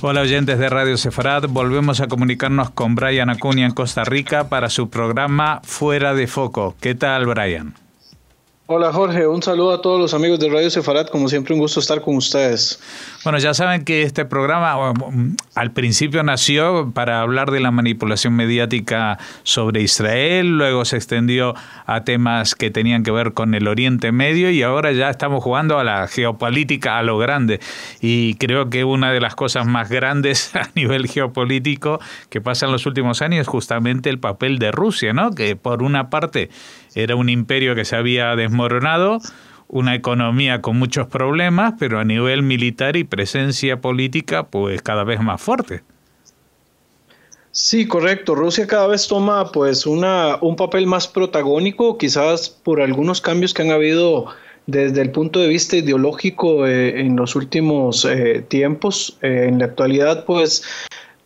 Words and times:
Hola 0.00 0.20
oyentes 0.20 0.60
de 0.60 0.68
Radio 0.68 0.96
Sefarad, 0.96 1.48
volvemos 1.48 2.00
a 2.00 2.06
comunicarnos 2.06 2.70
con 2.70 2.94
Brian 2.94 3.30
Acuña 3.30 3.66
en 3.66 3.72
Costa 3.72 4.04
Rica 4.04 4.48
para 4.48 4.70
su 4.70 4.90
programa 4.90 5.60
Fuera 5.64 6.14
de 6.14 6.28
Foco. 6.28 6.76
¿Qué 6.80 6.94
tal, 6.94 7.26
Brian? 7.26 7.74
Hola 8.70 8.92
Jorge, 8.92 9.26
un 9.26 9.42
saludo 9.42 9.72
a 9.72 9.80
todos 9.80 9.98
los 9.98 10.12
amigos 10.12 10.38
de 10.40 10.50
Radio 10.50 10.68
Sefarat, 10.68 11.08
como 11.08 11.26
siempre 11.30 11.54
un 11.54 11.60
gusto 11.60 11.80
estar 11.80 12.02
con 12.02 12.16
ustedes. 12.16 12.78
Bueno, 13.24 13.38
ya 13.38 13.54
saben 13.54 13.82
que 13.82 14.02
este 14.02 14.26
programa 14.26 14.92
al 15.54 15.72
principio 15.72 16.22
nació 16.22 16.92
para 16.92 17.22
hablar 17.22 17.50
de 17.50 17.60
la 17.60 17.70
manipulación 17.70 18.34
mediática 18.34 19.18
sobre 19.42 19.80
Israel, 19.80 20.58
luego 20.58 20.84
se 20.84 20.96
extendió 20.96 21.54
a 21.86 22.04
temas 22.04 22.54
que 22.54 22.70
tenían 22.70 23.04
que 23.04 23.10
ver 23.10 23.32
con 23.32 23.54
el 23.54 23.68
Oriente 23.68 24.12
Medio 24.12 24.50
y 24.50 24.62
ahora 24.62 24.92
ya 24.92 25.08
estamos 25.08 25.42
jugando 25.42 25.78
a 25.78 25.84
la 25.84 26.06
geopolítica 26.06 26.98
a 26.98 27.02
lo 27.02 27.16
grande. 27.16 27.60
Y 28.02 28.34
creo 28.34 28.68
que 28.68 28.84
una 28.84 29.12
de 29.12 29.20
las 29.20 29.34
cosas 29.34 29.66
más 29.66 29.88
grandes 29.88 30.54
a 30.54 30.68
nivel 30.74 31.08
geopolítico 31.08 32.00
que 32.28 32.42
pasa 32.42 32.66
en 32.66 32.72
los 32.72 32.84
últimos 32.84 33.22
años 33.22 33.40
es 33.40 33.48
justamente 33.48 34.10
el 34.10 34.18
papel 34.18 34.58
de 34.58 34.72
Rusia, 34.72 35.14
¿no? 35.14 35.30
Que 35.30 35.56
por 35.56 35.82
una 35.82 36.10
parte 36.10 36.50
era 37.02 37.16
un 37.16 37.28
imperio 37.28 37.74
que 37.74 37.84
se 37.84 37.96
había 37.96 38.34
desmoronado, 38.36 39.20
una 39.68 39.94
economía 39.94 40.60
con 40.60 40.78
muchos 40.78 41.06
problemas, 41.06 41.74
pero 41.78 41.98
a 42.00 42.04
nivel 42.04 42.42
militar 42.42 42.96
y 42.96 43.04
presencia 43.04 43.80
política, 43.80 44.48
pues 44.48 44.82
cada 44.82 45.04
vez 45.04 45.20
más 45.20 45.40
fuerte. 45.40 45.82
Sí, 47.50 47.86
correcto. 47.86 48.34
Rusia 48.34 48.66
cada 48.66 48.86
vez 48.86 49.08
toma 49.08 49.50
pues 49.50 49.86
una, 49.86 50.38
un 50.40 50.56
papel 50.56 50.86
más 50.86 51.08
protagónico, 51.08 51.98
quizás 51.98 52.48
por 52.48 52.80
algunos 52.80 53.20
cambios 53.20 53.52
que 53.52 53.62
han 53.62 53.70
habido 53.70 54.26
desde 54.66 55.00
el 55.00 55.10
punto 55.10 55.40
de 55.40 55.48
vista 55.48 55.76
ideológico 55.76 56.66
eh, 56.66 57.00
en 57.00 57.16
los 57.16 57.34
últimos 57.34 58.04
eh, 58.04 58.44
tiempos. 58.48 59.18
Eh, 59.22 59.46
en 59.48 59.58
la 59.58 59.64
actualidad, 59.64 60.24
pues 60.26 60.62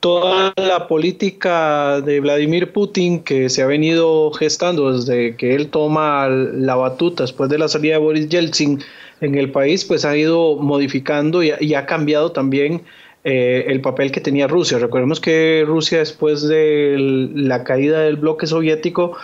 toda 0.03 0.53
la 0.57 0.89
política 0.89 2.01
de 2.01 2.19
Vladimir 2.19 2.73
Putin 2.73 3.23
que 3.23 3.49
se 3.49 3.63
ha 3.63 3.67
venido 3.67 4.33
gestando 4.33 4.93
desde 4.93 5.37
que 5.37 5.55
él 5.55 5.69
toma 5.69 6.27
la 6.29 6.75
batuta 6.75 7.23
después 7.23 7.49
de 7.49 7.59
la 7.59 7.69
salida 7.69 7.95
de 7.95 8.01
Boris 8.01 8.29
Yeltsin 8.29 8.83
en 9.21 9.37
el 9.37 9.53
país, 9.53 9.85
pues 9.85 10.05
ha 10.05 10.17
ido 10.17 10.57
modificando 10.57 11.45
y, 11.45 11.53
ha 11.53 11.87
cambiado 11.87 12.33
también 12.33 12.83
eh, 13.25 13.67
el 13.69 13.81
papel 13.81 14.11
que 14.11 14.21
tenía 14.21 14.49
Rusia. 14.49 14.81
Recordemos 14.81 15.21
que 15.21 15.63
Rusia 15.65 15.99
después 16.01 16.43
de 16.49 16.97
la 17.35 17.63
caída 17.63 18.01
del 18.01 18.17
bloque 18.17 18.49
soviético 18.49 19.17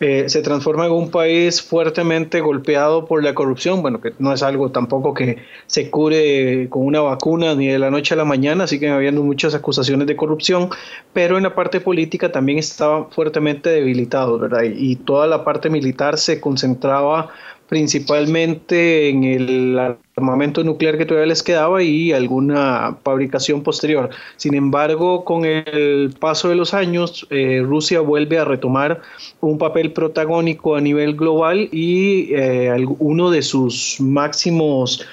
eh, 0.00 0.28
se 0.28 0.42
transforma 0.42 0.84
en 0.84 0.92
un 0.92 1.10
país 1.10 1.62
fuertemente 1.62 2.40
golpeado 2.42 3.06
por 3.06 3.24
la 3.24 3.34
corrupción, 3.34 3.80
bueno, 3.80 4.02
que 4.02 4.12
no 4.18 4.34
es 4.34 4.42
algo 4.42 4.72
tampoco 4.72 5.14
que 5.14 5.38
se 5.66 5.88
cure 5.90 6.68
con 6.68 6.84
una 6.84 7.00
vacuna 7.00 7.54
ni 7.54 7.68
de 7.68 7.78
la 7.78 7.90
noche 7.90 8.12
a 8.12 8.18
la 8.18 8.26
mañana, 8.26 8.66
siguen 8.66 8.92
habiendo 8.92 9.22
muchas 9.22 9.54
acusaciones 9.54 10.06
de 10.06 10.16
corrupción, 10.16 10.68
pero 11.14 11.38
en 11.38 11.44
la 11.44 11.54
parte 11.54 11.80
política 11.80 12.30
también 12.30 12.58
estaba 12.58 13.06
fuertemente 13.06 13.70
debilitado, 13.70 14.38
¿verdad? 14.38 14.64
y 14.64 14.96
toda 14.96 15.26
la 15.26 15.44
parte 15.44 15.70
militar 15.70 16.18
se 16.18 16.42
concentraba 16.42 17.30
principalmente 17.68 19.08
en 19.08 19.24
el 19.24 19.96
armamento 20.16 20.62
nuclear 20.62 20.96
que 20.96 21.04
todavía 21.04 21.26
les 21.26 21.42
quedaba 21.42 21.82
y 21.82 22.12
alguna 22.12 22.96
fabricación 23.02 23.62
posterior. 23.62 24.10
Sin 24.36 24.54
embargo, 24.54 25.24
con 25.24 25.44
el 25.44 26.14
paso 26.18 26.48
de 26.48 26.54
los 26.54 26.74
años, 26.74 27.26
eh, 27.30 27.62
Rusia 27.64 28.00
vuelve 28.00 28.38
a 28.38 28.44
retomar 28.44 29.02
un 29.40 29.58
papel 29.58 29.92
protagónico 29.92 30.76
a 30.76 30.80
nivel 30.80 31.16
global 31.16 31.68
y 31.72 32.34
eh, 32.34 32.86
uno 32.98 33.30
de 33.30 33.42
sus 33.42 33.96
máximos 34.00 35.06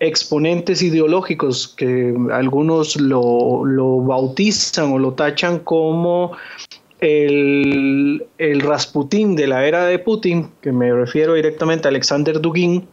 exponentes 0.00 0.80
ideológicos 0.80 1.74
que 1.76 2.14
algunos 2.32 2.96
lo, 2.96 3.64
lo 3.64 4.00
bautizan 4.00 4.92
o 4.92 4.98
lo 4.98 5.12
tachan 5.12 5.58
como 5.58 6.32
el, 7.00 8.26
el, 8.38 8.60
Rasputín 8.60 9.36
de 9.36 9.46
la 9.46 9.66
era 9.66 9.86
de 9.86 9.98
Putin, 9.98 10.50
que 10.60 10.72
me 10.72 10.92
refiero 10.92 11.34
directamente 11.34 11.88
a 11.88 11.90
Alexander 11.90 12.40
Dugin, 12.40 12.86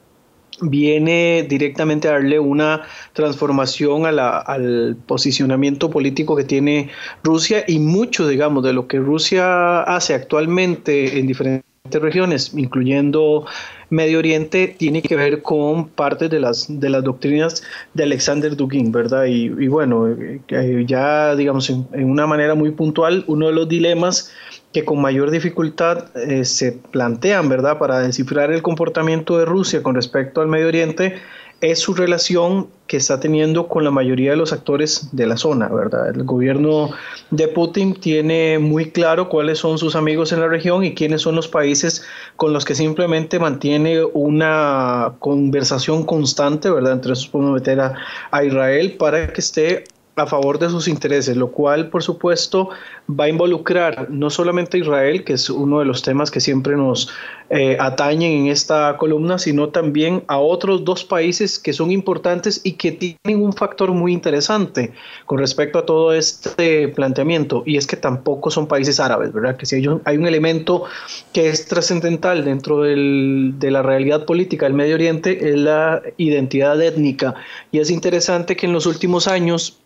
viene 0.62 1.46
directamente 1.50 2.08
a 2.08 2.14
darle 2.14 2.40
una 2.40 2.84
transformación 3.14 4.06
al 4.06 4.98
posicionamiento 5.06 5.90
político 5.90 6.36
que 6.36 6.44
tiene 6.44 6.90
Rusia 7.24 7.64
y 7.68 7.80
mucho, 7.80 8.28
digamos, 8.28 8.64
de 8.64 8.74
lo 8.74 8.88
que 8.88 9.00
Rusia 9.00 9.82
hace 9.82 10.14
actualmente 10.14 11.20
en 11.20 11.28
diferentes 11.28 11.75
regiones, 11.92 12.54
incluyendo 12.54 13.46
Medio 13.90 14.20
Oriente, 14.20 14.76
tiene 14.78 15.02
que 15.02 15.16
ver 15.16 15.42
con 15.42 15.88
parte 15.90 16.30
de 16.30 16.40
las, 16.40 16.66
de 16.68 16.90
las 16.90 17.04
doctrinas 17.04 17.64
de 17.94 18.04
Alexander 18.04 18.56
Dugin, 18.56 18.92
¿verdad? 18.92 19.26
Y, 19.26 19.68
bueno, 19.68 20.08
eh, 20.08 20.86
ya 20.88 21.36
digamos 21.36 21.70
en, 21.70 21.86
una 21.94 22.26
manera 22.28 22.56
muy 22.56 22.72
puntual, 22.72 23.24
uno 23.28 23.48
de 23.48 23.54
los 23.54 23.70
dilemas 23.70 24.32
que 24.74 24.84
con 24.84 25.00
mayor 25.00 25.32
dificultad 25.32 26.10
eh, 26.18 26.44
se 26.44 26.74
plantean, 26.74 27.48
¿verdad? 27.48 27.78
Para 27.78 28.00
descifrar 28.00 28.52
el 28.52 28.62
comportamiento 28.62 29.38
de 29.38 29.46
Rusia 29.46 29.82
con 29.84 29.96
respecto 29.96 30.42
al 30.42 30.48
Medio 30.48 30.68
Oriente 30.68 31.16
es 31.62 31.80
su 31.80 31.94
relación 31.94 32.68
que 32.88 32.98
está 32.98 33.20
teniendo 33.20 33.68
con 33.68 33.84
la 33.84 33.92
mayoría 33.92 34.32
de 34.32 34.38
los 34.38 34.54
actores 34.54 35.10
de 35.12 35.26
la 35.26 35.38
zona, 35.38 35.68
¿verdad? 35.70 36.10
El 36.10 36.24
gobierno 36.24 36.92
de 37.32 37.48
Putin 37.48 37.96
tiene 37.96 38.60
muy 38.60 38.92
claro 38.92 39.30
cuáles 39.30 39.60
son 39.60 39.78
sus 39.78 39.96
amigos 39.96 40.32
en 40.32 40.42
la 40.42 40.48
región 40.48 40.84
y 40.84 40.94
quiénes 40.94 41.22
son 41.24 41.36
los 41.36 41.48
países 41.48 42.04
con 42.36 42.54
los 42.54 42.64
que 42.66 42.76
simplemente 42.76 43.40
mantiene 43.40 44.04
una 44.04 45.14
conversación 45.20 46.06
constante, 46.06 46.70
¿verdad? 46.70 46.94
Entre 46.94 47.14
esos 47.14 47.28
podemos 47.28 47.56
meter 47.56 47.80
a, 47.80 47.96
a 48.30 48.44
Israel 48.44 48.96
para 49.00 49.34
que 49.34 49.42
esté 49.42 49.86
a 50.16 50.26
favor 50.26 50.60
de 50.60 50.70
sus 50.70 50.88
intereses, 50.88 51.36
lo 51.36 51.52
cual 51.52 51.90
por 51.90 52.02
supuesto 52.02 52.70
va 53.10 53.26
a 53.26 53.30
involucrar 53.30 54.10
no 54.10 54.30
solamente 54.30 54.78
a 54.78 54.80
Israel, 54.80 55.24
que 55.24 55.34
es 55.34 55.50
uno 55.50 55.80
de 55.80 55.86
los 55.86 56.02
temas 56.02 56.32
que 56.32 56.40
siempre 56.40 56.76
nos 56.78 57.10
eh, 57.50 57.78
atañen 57.80 58.32
en 58.32 58.48
esta 58.48 58.96
columna, 58.98 59.38
sino 59.38 59.70
también 59.70 60.24
a 60.28 60.40
otros 60.40 60.86
dos 60.86 61.04
países 61.04 61.60
que 61.60 61.74
son 61.74 61.92
importantes 61.92 62.62
y 62.64 62.74
que 62.74 62.92
tienen 62.92 63.44
un 63.44 63.54
factor 63.54 63.92
muy 63.92 64.14
interesante 64.14 64.94
con 65.26 65.38
respecto 65.38 65.80
a 65.80 65.86
todo 65.86 66.14
este 66.14 66.88
planteamiento, 66.88 67.64
y 67.66 67.78
es 67.78 67.86
que 67.86 67.98
tampoco 67.98 68.50
son 68.50 68.68
países 68.68 69.00
árabes, 69.00 69.34
¿verdad? 69.34 69.58
Que 69.58 69.66
si 69.66 69.76
hay 69.76 69.88
un, 69.88 70.02
hay 70.06 70.18
un 70.18 70.28
elemento 70.28 70.86
que 71.34 71.50
es 71.50 71.68
trascendental 71.68 72.46
dentro 72.46 72.82
del, 72.82 73.56
de 73.60 73.70
la 73.70 73.84
realidad 73.84 74.26
política 74.26 74.66
del 74.66 74.74
Medio 74.74 74.96
Oriente, 74.96 75.50
es 75.50 75.56
la 75.56 76.02
identidad 76.18 76.82
étnica, 76.82 77.36
y 77.72 77.80
es 77.80 77.92
interesante 77.92 78.56
que 78.56 78.66
en 78.66 78.74
los 78.74 78.86
últimos 78.86 79.28
años 79.28 79.82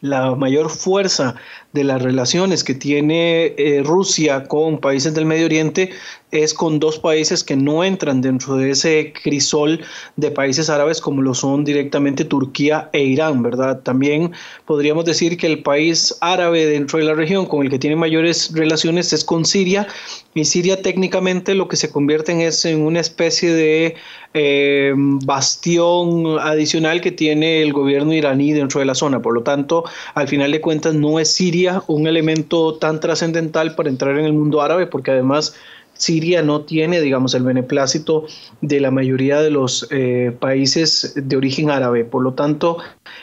la 0.00 0.34
mayor 0.34 0.70
fuerza 0.70 1.36
de 1.72 1.84
las 1.84 2.02
relaciones 2.02 2.64
que 2.64 2.74
tiene 2.74 3.54
eh, 3.56 3.82
Rusia 3.84 4.44
con 4.44 4.78
países 4.78 5.14
del 5.14 5.26
Medio 5.26 5.46
Oriente 5.46 5.90
es 6.30 6.54
con 6.54 6.80
dos 6.80 6.98
países 6.98 7.44
que 7.44 7.56
no 7.56 7.84
entran 7.84 8.20
dentro 8.20 8.56
de 8.56 8.70
ese 8.70 9.12
crisol 9.22 9.80
de 10.16 10.30
países 10.30 10.68
árabes 10.68 11.00
como 11.00 11.22
lo 11.22 11.34
son 11.34 11.64
directamente 11.64 12.24
Turquía 12.24 12.90
e 12.92 13.04
Irán, 13.04 13.42
¿verdad? 13.42 13.80
También 13.82 14.32
podríamos 14.64 15.04
decir 15.04 15.36
que 15.36 15.46
el 15.46 15.62
país 15.62 16.16
árabe 16.20 16.66
dentro 16.66 16.98
de 16.98 17.04
la 17.04 17.14
región 17.14 17.46
con 17.46 17.64
el 17.64 17.70
que 17.70 17.78
tiene 17.78 17.96
mayores 17.96 18.52
relaciones 18.52 19.12
es 19.12 19.24
con 19.24 19.44
Siria 19.44 19.86
y 20.34 20.44
Siria 20.44 20.82
técnicamente 20.82 21.54
lo 21.54 21.68
que 21.68 21.76
se 21.76 21.90
convierte 21.90 22.32
en 22.32 22.40
es 22.40 22.64
en 22.64 22.82
una 22.82 23.00
especie 23.00 23.52
de 23.52 23.94
eh, 24.34 24.92
bastión 24.96 26.38
adicional 26.38 27.00
que 27.00 27.10
tiene 27.10 27.62
el 27.62 27.72
gobierno 27.72 28.12
iraní 28.12 28.52
dentro 28.52 28.80
de 28.80 28.86
la 28.86 28.94
zona. 28.94 29.22
Por 29.22 29.32
lo 29.32 29.42
tanto, 29.42 29.84
al 30.14 30.28
final 30.28 30.52
de 30.52 30.60
cuentas 30.60 30.94
no 30.94 31.18
es 31.18 31.32
Siria 31.32 31.82
un 31.86 32.06
elemento 32.06 32.74
tan 32.74 33.00
trascendental 33.00 33.74
para 33.74 33.88
entrar 33.88 34.18
en 34.18 34.26
el 34.26 34.34
mundo 34.34 34.60
árabe, 34.60 34.86
porque 34.86 35.12
además 35.12 35.54
Siria 35.96 36.42
no 36.42 36.62
tiene, 36.62 37.00
digamos, 37.00 37.34
el 37.34 37.42
beneplácito 37.42 38.26
de 38.60 38.80
la 38.80 38.90
mayoría 38.90 39.40
de 39.40 39.50
los 39.50 39.86
eh, 39.90 40.34
países 40.38 41.12
de 41.16 41.36
origen 41.36 41.70
árabe. 41.70 42.04
Por 42.04 42.22
lo 42.22 42.34
tanto, 42.34 42.78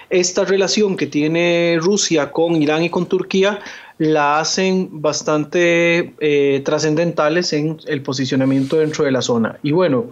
esta 0.10 0.46
relación 0.46 0.98
que 0.98 1.08
tiene 1.08 1.78
Rusia 1.82 2.32
con 2.32 2.62
Irán 2.62 2.84
y 2.84 2.90
con 2.90 3.06
Turquía 3.06 3.60
la 3.98 4.40
hacen 4.40 4.90
bastante 5.02 6.14
eh, 6.20 6.62
trascendentales 6.66 7.54
en 7.54 7.78
el 7.88 8.02
posicionamiento 8.02 8.78
dentro 8.78 9.06
de 9.06 9.12
la 9.12 9.22
zona. 9.22 9.60
Y 9.62 9.72
bueno, 9.72 10.08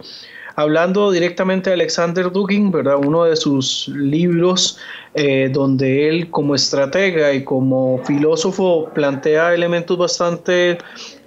hablando 0.56 1.10
directamente 1.10 1.70
de 1.70 1.74
Alexander 1.74 2.30
Dugin, 2.30 2.70
¿verdad? 2.70 2.96
uno 2.96 3.24
de 3.24 3.36
sus 3.36 3.88
libros 3.88 4.78
eh, 5.14 5.50
donde 5.52 6.08
él 6.08 6.30
como 6.30 6.54
estratega 6.54 7.32
y 7.32 7.44
como 7.44 8.02
filósofo 8.04 8.88
plantea 8.94 9.54
elementos 9.54 9.98
bastante 9.98 10.78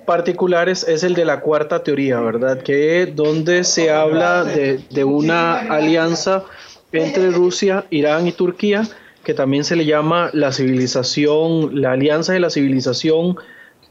particulares 0.05 0.85
es 0.87 1.03
el 1.03 1.13
de 1.13 1.25
la 1.25 1.41
cuarta 1.41 1.83
teoría, 1.83 2.19
¿verdad? 2.19 2.61
Que 2.61 3.05
donde 3.05 3.63
se 3.63 3.91
habla 3.91 4.43
de, 4.43 5.03
una 5.03 5.59
alianza 5.59 6.43
entre 6.91 7.31
Rusia, 7.31 7.85
Irán 7.89 8.27
y 8.27 8.31
Turquía, 8.31 8.87
que 9.23 9.33
también 9.33 9.63
se 9.63 9.75
le 9.75 9.85
llama 9.85 10.29
la 10.33 10.51
civilización, 10.51 11.81
la 11.81 11.93
alianza 11.93 12.33
de 12.33 12.39
la 12.39 12.49
civilización 12.49 13.37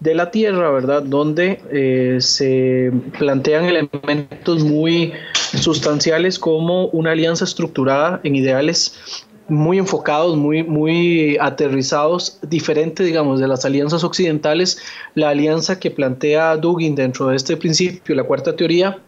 de 0.00 0.14
la 0.14 0.30
Tierra, 0.30 0.70
¿verdad? 0.70 1.02
Donde 1.02 1.60
eh, 1.70 2.18
se 2.20 2.92
plantean 3.18 3.64
elementos 3.64 4.64
muy 4.64 5.12
sustanciales 5.58 6.38
como 6.38 6.86
una 6.88 7.12
alianza 7.12 7.44
estructurada 7.44 8.20
en 8.24 8.36
ideales 8.36 9.23
muy 9.48 9.78
enfocados, 9.78 10.36
muy, 10.36 10.62
muy 10.62 11.36
aterrizados, 11.40 12.38
diferente, 12.42 13.02
digamos, 13.02 13.40
de 13.40 13.48
las 13.48 13.64
alianzas 13.64 14.04
occidentales. 14.04 14.78
La 15.14 15.30
alianza 15.30 15.78
que 15.78 15.90
plantea 15.90 16.56
Dugin 16.56 16.94
dentro 16.94 17.28
de 17.28 17.36
este 17.36 17.56
principio, 17.56 18.14
la 18.14 18.24
cuarta 18.24 18.56
teoría, 18.56 18.98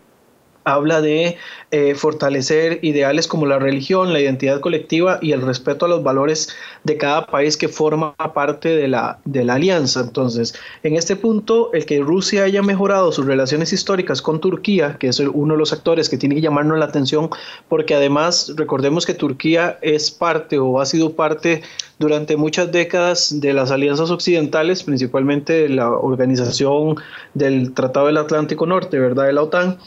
habla 0.66 1.00
de 1.00 1.38
eh, 1.70 1.94
fortalecer 1.94 2.80
ideales 2.82 3.28
como 3.28 3.46
la 3.46 3.58
religión, 3.58 4.12
la 4.12 4.20
identidad 4.20 4.60
colectiva 4.60 5.18
y 5.22 5.32
el 5.32 5.42
respeto 5.42 5.86
a 5.86 5.88
los 5.88 6.02
valores 6.02 6.48
de 6.82 6.96
cada 6.96 7.26
país 7.26 7.56
que 7.56 7.68
forma 7.68 8.14
parte 8.34 8.70
de 8.70 8.88
la, 8.88 9.18
de 9.24 9.44
la 9.44 9.54
alianza. 9.54 10.00
Entonces, 10.00 10.54
en 10.82 10.96
este 10.96 11.14
punto, 11.14 11.72
el 11.72 11.86
que 11.86 12.00
Rusia 12.00 12.42
haya 12.42 12.62
mejorado 12.62 13.12
sus 13.12 13.26
relaciones 13.26 13.72
históricas 13.72 14.20
con 14.20 14.40
Turquía, 14.40 14.96
que 14.98 15.08
es 15.08 15.20
uno 15.20 15.54
de 15.54 15.58
los 15.58 15.72
actores 15.72 16.08
que 16.08 16.18
tiene 16.18 16.34
que 16.34 16.40
llamarnos 16.40 16.78
la 16.78 16.86
atención, 16.86 17.30
porque 17.68 17.94
además 17.94 18.52
recordemos 18.56 19.06
que 19.06 19.14
Turquía 19.14 19.78
es 19.82 20.10
parte 20.10 20.58
o 20.58 20.80
ha 20.80 20.86
sido 20.86 21.12
parte 21.12 21.62
durante 21.98 22.36
muchas 22.36 22.72
décadas 22.72 23.40
de 23.40 23.52
las 23.52 23.70
alianzas 23.70 24.10
occidentales, 24.10 24.82
principalmente 24.82 25.52
de 25.52 25.68
la 25.68 25.90
organización 25.90 26.96
del 27.34 27.72
Tratado 27.72 28.06
del 28.06 28.18
Atlántico 28.18 28.66
Norte, 28.66 28.98
¿verdad? 28.98 29.26
De 29.26 29.32
la 29.32 29.42
OTAN 29.42 29.78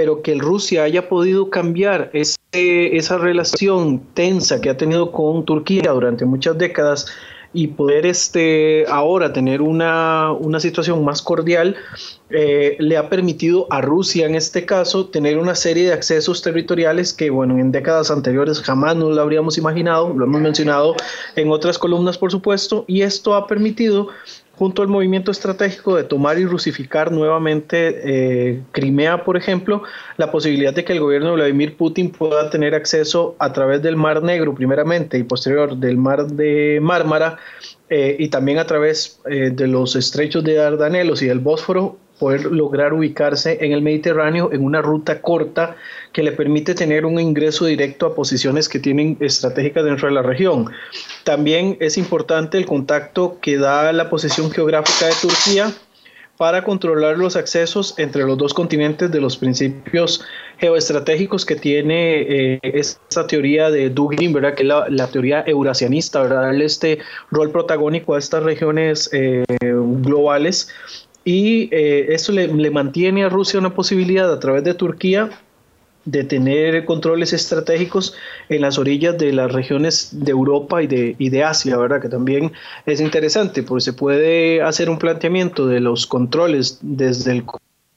pero 0.00 0.22
que 0.22 0.34
Rusia 0.34 0.84
haya 0.84 1.10
podido 1.10 1.50
cambiar 1.50 2.10
esa 2.14 3.18
relación 3.18 4.00
tensa 4.14 4.58
que 4.58 4.70
ha 4.70 4.76
tenido 4.78 5.12
con 5.12 5.44
Turquía 5.44 5.92
durante 5.92 6.24
muchas 6.24 6.56
décadas 6.56 7.04
y 7.52 7.66
poder 7.66 8.06
este, 8.06 8.86
ahora 8.88 9.34
tener 9.34 9.60
una, 9.60 10.32
situación 10.58 11.04
más 11.04 11.20
cordial, 11.20 11.76
eh, 12.30 12.76
le 12.78 12.96
ha 12.96 13.10
permitido 13.10 13.66
a 13.68 13.82
Rusia 13.82 14.24
en 14.24 14.36
este 14.36 14.64
caso 14.64 15.08
tener 15.08 15.36
una 15.36 15.54
serie 15.54 15.88
de 15.88 15.92
accesos 15.92 16.40
territoriales 16.40 17.12
que, 17.12 17.28
bueno, 17.28 17.58
en 17.58 17.70
décadas 17.70 18.10
anteriores 18.10 18.62
jamás 18.62 18.96
nos 18.96 19.14
lo 19.14 19.20
habríamos 19.20 19.58
imaginado, 19.58 20.14
lo 20.16 20.24
hemos 20.24 20.40
mencionado 20.40 20.96
en 21.36 21.50
otras 21.50 21.76
columnas, 21.76 22.16
por 22.16 22.30
supuesto, 22.30 22.86
y 22.88 23.02
esto 23.02 23.34
ha 23.34 23.46
permitido 23.46 24.08
junto 24.60 24.82
al 24.82 24.88
movimiento 24.88 25.30
estratégico 25.30 25.96
de 25.96 26.04
tomar 26.04 26.38
y 26.38 26.44
rusificar 26.44 27.10
nuevamente 27.10 28.02
eh, 28.04 28.62
Crimea, 28.72 29.24
por 29.24 29.38
ejemplo, 29.38 29.84
la 30.18 30.30
posibilidad 30.30 30.74
de 30.74 30.84
que 30.84 30.92
el 30.92 31.00
gobierno 31.00 31.30
de 31.30 31.36
Vladimir 31.36 31.78
Putin 31.78 32.10
pueda 32.10 32.50
tener 32.50 32.74
acceso 32.74 33.36
a 33.38 33.54
través 33.54 33.80
del 33.80 33.96
Mar 33.96 34.22
Negro 34.22 34.54
primeramente 34.54 35.16
y 35.16 35.22
posterior 35.22 35.78
del 35.78 35.96
Mar 35.96 36.26
de 36.26 36.78
Mármara 36.82 37.38
eh, 37.88 38.16
y 38.18 38.28
también 38.28 38.58
a 38.58 38.66
través 38.66 39.18
eh, 39.24 39.48
de 39.50 39.66
los 39.66 39.96
estrechos 39.96 40.44
de 40.44 40.56
Dardanelos 40.56 41.22
y 41.22 41.28
del 41.28 41.38
Bósforo 41.38 41.96
poder 42.20 42.44
lograr 42.44 42.92
ubicarse 42.92 43.58
en 43.62 43.72
el 43.72 43.82
Mediterráneo 43.82 44.52
en 44.52 44.62
una 44.62 44.82
ruta 44.82 45.22
corta 45.22 45.76
que 46.12 46.22
le 46.22 46.32
permite 46.32 46.74
tener 46.74 47.06
un 47.06 47.18
ingreso 47.18 47.64
directo 47.64 48.06
a 48.06 48.14
posiciones 48.14 48.68
que 48.68 48.78
tienen 48.78 49.16
estratégicas 49.20 49.84
dentro 49.84 50.06
de 50.06 50.14
la 50.14 50.22
región. 50.22 50.70
También 51.24 51.78
es 51.80 51.96
importante 51.96 52.58
el 52.58 52.66
contacto 52.66 53.38
que 53.40 53.56
da 53.56 53.92
la 53.92 54.10
posición 54.10 54.50
geográfica 54.50 55.06
de 55.06 55.14
Turquía 55.20 55.72
para 56.36 56.64
controlar 56.64 57.18
los 57.18 57.36
accesos 57.36 57.94
entre 57.98 58.24
los 58.24 58.38
dos 58.38 58.54
continentes 58.54 59.10
de 59.10 59.20
los 59.20 59.36
principios 59.36 60.24
geoestratégicos 60.58 61.44
que 61.44 61.56
tiene 61.56 62.54
eh, 62.54 62.60
esta 62.62 63.26
teoría 63.26 63.70
de 63.70 63.90
Dugin, 63.90 64.32
¿verdad? 64.32 64.54
que 64.54 64.62
es 64.62 64.68
la, 64.68 65.06
teoría 65.08 65.42
eurasianista, 65.46 66.22
¿verdad? 66.22 66.42
darle 66.42 66.64
este 66.64 66.98
rol 67.30 67.50
protagónico 67.50 68.14
a 68.14 68.18
estas 68.18 68.42
regiones 68.42 69.10
eh, 69.12 69.44
globales 69.60 70.70
y 71.24 71.68
eh, 71.74 72.06
eso 72.10 72.32
le, 72.32 72.48
mantiene 72.70 73.24
a 73.24 73.28
Rusia 73.28 73.60
una 73.60 73.74
posibilidad 73.74 74.32
a 74.32 74.40
través 74.40 74.64
de 74.64 74.74
Turquía 74.74 75.30
de 76.04 76.24
tener 76.24 76.86
controles 76.86 77.32
estratégicos 77.34 78.14
en 78.48 78.62
las 78.62 78.78
orillas 78.78 79.18
de 79.18 79.32
las 79.32 79.52
regiones 79.52 80.08
de 80.12 80.30
Europa 80.30 80.82
y 80.82 80.86
de, 80.86 81.14
y 81.18 81.28
de 81.28 81.44
Asia, 81.44 81.76
¿verdad? 81.76 82.00
Que 82.00 82.08
también 82.08 82.52
es 82.86 83.00
interesante, 83.00 83.62
porque 83.62 83.82
se 83.82 83.92
puede 83.92 84.62
hacer 84.62 84.88
un 84.88 84.98
planteamiento 84.98 85.66
de 85.66 85.80
los 85.80 86.06
controles 86.06 86.78
desde 86.80 87.32
el 87.32 87.44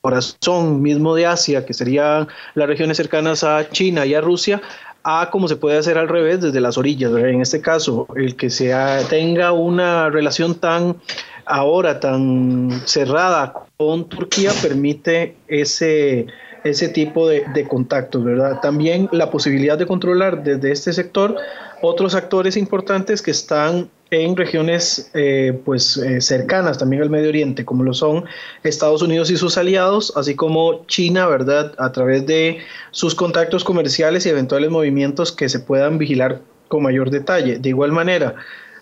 corazón 0.01 0.81
mismo 0.81 1.15
de 1.15 1.25
Asia, 1.25 1.65
que 1.65 1.73
serían 1.73 2.27
las 2.55 2.67
regiones 2.67 2.97
cercanas 2.97 3.45
a 3.45 3.69
China 3.69 4.05
y 4.05 4.13
a 4.13 4.19
Rusia, 4.19 4.61
a 5.03 5.29
como 5.31 5.47
se 5.47 5.55
puede 5.55 5.77
hacer 5.77 5.97
al 5.97 6.09
revés 6.09 6.41
desde 6.41 6.59
las 6.59 6.77
orillas. 6.77 7.11
En 7.13 7.41
este 7.41 7.61
caso, 7.61 8.07
el 8.15 8.35
que 8.35 8.49
se 8.49 8.73
tenga 9.09 9.53
una 9.53 10.09
relación 10.09 10.55
tan 10.55 10.97
ahora 11.45 11.99
tan 11.99 12.81
cerrada 12.85 13.53
con 13.77 14.07
Turquía 14.09 14.51
permite 14.61 15.35
ese, 15.47 16.27
ese 16.63 16.89
tipo 16.89 17.27
de, 17.27 17.67
contactos, 17.67 18.23
¿verdad? 18.23 18.59
También 18.61 19.09
la 19.11 19.29
posibilidad 19.29 19.77
de 19.77 19.85
controlar 19.85 20.43
desde 20.43 20.71
este 20.71 20.93
sector 20.93 21.35
otros 21.81 22.15
actores 22.15 22.55
importantes 22.55 23.21
que 23.21 23.31
están 23.31 23.89
en 24.09 24.37
regiones 24.37 25.09
eh, 25.15 25.59
pues 25.65 25.97
eh, 25.97 26.21
cercanas 26.21 26.77
también 26.77 27.01
al 27.01 27.09
Medio 27.09 27.29
Oriente, 27.29 27.65
como 27.65 27.83
lo 27.83 27.93
son 27.93 28.25
Estados 28.63 29.01
Unidos 29.01 29.31
y 29.31 29.37
sus 29.37 29.57
aliados, 29.57 30.13
así 30.15 30.35
como 30.35 30.85
China, 30.85 31.25
¿verdad? 31.27 31.73
A 31.79 31.91
través 31.91 32.25
de 32.25 32.59
sus 32.91 33.15
contactos 33.15 33.63
comerciales 33.63 34.25
y 34.25 34.29
eventuales 34.29 34.69
movimientos 34.69 35.31
que 35.31 35.49
se 35.49 35.59
puedan 35.59 35.97
vigilar 35.97 36.41
con 36.67 36.83
mayor 36.83 37.09
detalle. 37.09 37.57
De 37.57 37.69
igual 37.69 37.91
manera, 37.91 38.35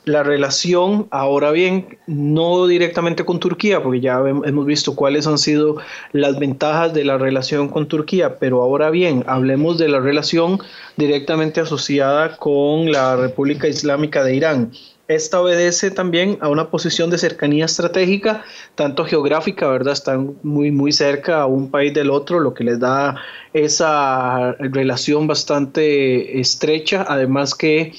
la 0.06 0.24
relación, 0.24 1.08
ahora 1.12 1.52
bien, 1.52 2.00
no 2.08 2.66
directamente 2.66 3.24
con 3.24 3.40
Turquía, 3.40 3.84
porque 3.84 4.00
ya 4.00 4.20
hemos 4.28 4.66
visto 4.66 4.96
cuáles 4.96 5.28
han 5.28 5.38
sido 5.38 5.78
las 6.12 6.40
ventajas 6.40 6.94
de 6.94 7.04
la 7.04 7.18
relación 7.18 7.70
con 7.70 7.88
Turquía, 7.88 8.40
pero 8.40 8.62
ahora 8.62 8.90
bien, 8.90 9.24
hablemos 9.28 9.78
de 9.78 9.90
la 9.90 10.00
relación 10.00 10.60
directamente 10.98 11.62
asociada 11.62 12.38
con 12.38 12.92
la 12.92 13.16
República 13.16 13.68
Islámica 13.68 14.24
de 14.24 14.36
Irán. 14.36 14.72
Esta 15.08 15.42
obedece 15.42 15.92
también 15.92 16.38
a 16.40 16.48
una 16.48 16.70
posición 16.70 17.10
de 17.10 17.18
cercanía 17.18 17.66
estratégica, 17.66 18.44
tanto 18.76 19.04
geográfica, 19.04 19.68
¿verdad? 19.68 19.94
Están 19.94 20.36
muy, 20.42 20.72
muy 20.72 20.94
cerca 20.94 21.42
a 21.42 21.48
un 21.48 21.70
país 21.70 21.94
del 21.94 22.10
otro, 22.10 22.40
lo 22.40 22.54
que 22.54 22.64
les 22.64 22.80
da 22.80 23.18
esa 23.54 24.54
relación 24.54 25.28
bastante 25.28 26.40
estrecha, 26.40 27.06
además 27.08 27.54
que 27.56 27.92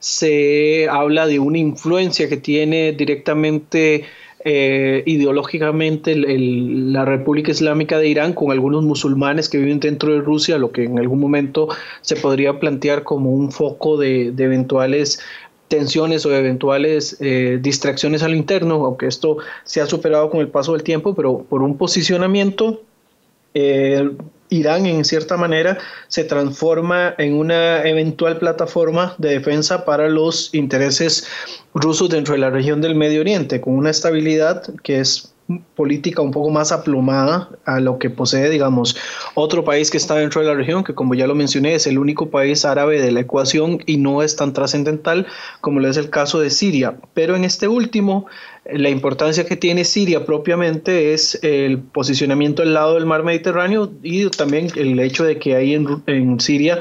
se 0.00 0.88
habla 0.88 1.26
de 1.26 1.38
una 1.38 1.58
influencia 1.58 2.28
que 2.28 2.38
tiene 2.38 2.92
directamente 2.92 4.06
eh, 4.42 5.02
ideológicamente 5.04 6.16
la 6.16 7.04
República 7.04 7.50
Islámica 7.50 7.98
de 7.98 8.08
Irán 8.08 8.32
con 8.32 8.50
algunos 8.50 8.82
musulmanes 8.82 9.50
que 9.50 9.58
viven 9.58 9.80
dentro 9.80 10.14
de 10.14 10.20
Rusia, 10.20 10.56
lo 10.56 10.72
que 10.72 10.84
en 10.84 10.98
algún 10.98 11.20
momento 11.20 11.68
se 12.00 12.16
podría 12.16 12.58
plantear 12.58 13.02
como 13.02 13.30
un 13.30 13.52
foco 13.52 13.98
de, 13.98 14.28
eventuales 14.28 15.20
tensiones 15.68 16.24
o 16.24 16.34
eventuales 16.34 17.18
eh, 17.20 17.58
distracciones 17.60 18.22
al 18.22 18.34
interno, 18.34 18.86
aunque 18.86 19.06
esto 19.06 19.36
se 19.64 19.82
ha 19.82 19.86
superado 19.86 20.30
con 20.30 20.40
el 20.40 20.48
paso 20.48 20.72
del 20.72 20.82
tiempo, 20.82 21.14
pero 21.14 21.44
por 21.46 21.62
un 21.62 21.76
posicionamiento 21.76 22.80
eh, 23.52 24.10
Irán 24.50 24.86
en 24.86 25.04
cierta 25.04 25.36
manera 25.36 25.78
se 26.08 26.24
transforma 26.24 27.14
en 27.18 27.34
una 27.34 27.82
eventual 27.84 28.38
plataforma 28.38 29.14
de 29.18 29.30
defensa 29.30 29.84
para 29.84 30.08
los 30.08 30.52
intereses 30.54 31.26
rusos 31.72 32.10
dentro 32.10 32.34
de 32.34 32.40
la 32.40 32.50
región 32.50 32.80
del 32.80 32.94
Medio 32.94 33.20
Oriente, 33.20 33.60
con 33.60 33.74
una 33.74 33.90
estabilidad 33.90 34.62
que 34.82 35.00
es 35.00 35.29
política 35.74 36.22
un 36.22 36.30
poco 36.30 36.50
más 36.50 36.72
aplomada 36.72 37.48
a 37.64 37.80
lo 37.80 37.98
que 37.98 38.10
posee, 38.10 38.48
digamos, 38.50 38.96
otro 39.34 39.64
país 39.64 39.90
que 39.90 39.96
está 39.96 40.14
dentro 40.14 40.40
de 40.40 40.48
la 40.48 40.54
región, 40.54 40.84
que 40.84 40.94
como 40.94 41.14
ya 41.14 41.26
lo 41.26 41.34
mencioné, 41.34 41.74
es 41.74 41.86
el 41.86 41.98
único 41.98 42.30
país 42.30 42.64
árabe 42.64 43.00
de 43.00 43.10
la 43.12 43.20
ecuación 43.20 43.82
y 43.86 43.96
no 43.96 44.22
es 44.22 44.36
tan 44.36 44.52
trascendental 44.52 45.26
como 45.60 45.80
lo 45.80 45.88
es 45.88 45.96
el 45.96 46.10
caso 46.10 46.40
de 46.40 46.50
Siria. 46.50 46.96
Pero 47.14 47.36
en 47.36 47.44
este 47.44 47.68
último, 47.68 48.26
la 48.70 48.90
importancia 48.90 49.46
que 49.46 49.56
tiene 49.56 49.84
Siria 49.84 50.24
propiamente 50.24 51.12
es 51.14 51.38
el 51.42 51.78
posicionamiento 51.78 52.62
al 52.62 52.74
lado 52.74 52.94
del 52.94 53.06
mar 53.06 53.24
Mediterráneo 53.24 53.90
y 54.02 54.28
también 54.30 54.68
el 54.76 54.98
hecho 55.00 55.24
de 55.24 55.38
que 55.38 55.56
ahí 55.56 55.74
en, 55.74 56.02
en 56.06 56.40
Siria 56.40 56.80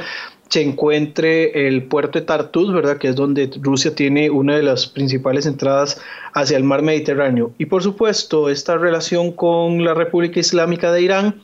se 0.49 0.61
encuentre 0.63 1.67
el 1.67 1.83
puerto 1.83 2.19
de 2.19 2.25
Tartus, 2.25 2.73
¿verdad? 2.73 2.97
Que 2.97 3.09
es 3.09 3.15
donde 3.15 3.49
Rusia 3.61 3.93
tiene 3.93 4.29
una 4.29 4.55
de 4.55 4.63
las 4.63 4.87
principales 4.87 5.45
entradas 5.45 6.01
hacia 6.33 6.57
el 6.57 6.63
mar 6.63 6.81
Mediterráneo. 6.81 7.51
Y 7.57 7.65
por 7.67 7.83
supuesto, 7.83 8.49
esta 8.49 8.77
relación 8.77 9.31
con 9.31 9.85
la 9.85 9.93
República 9.93 10.39
Islámica 10.39 10.91
de 10.91 11.03
Irán 11.03 11.41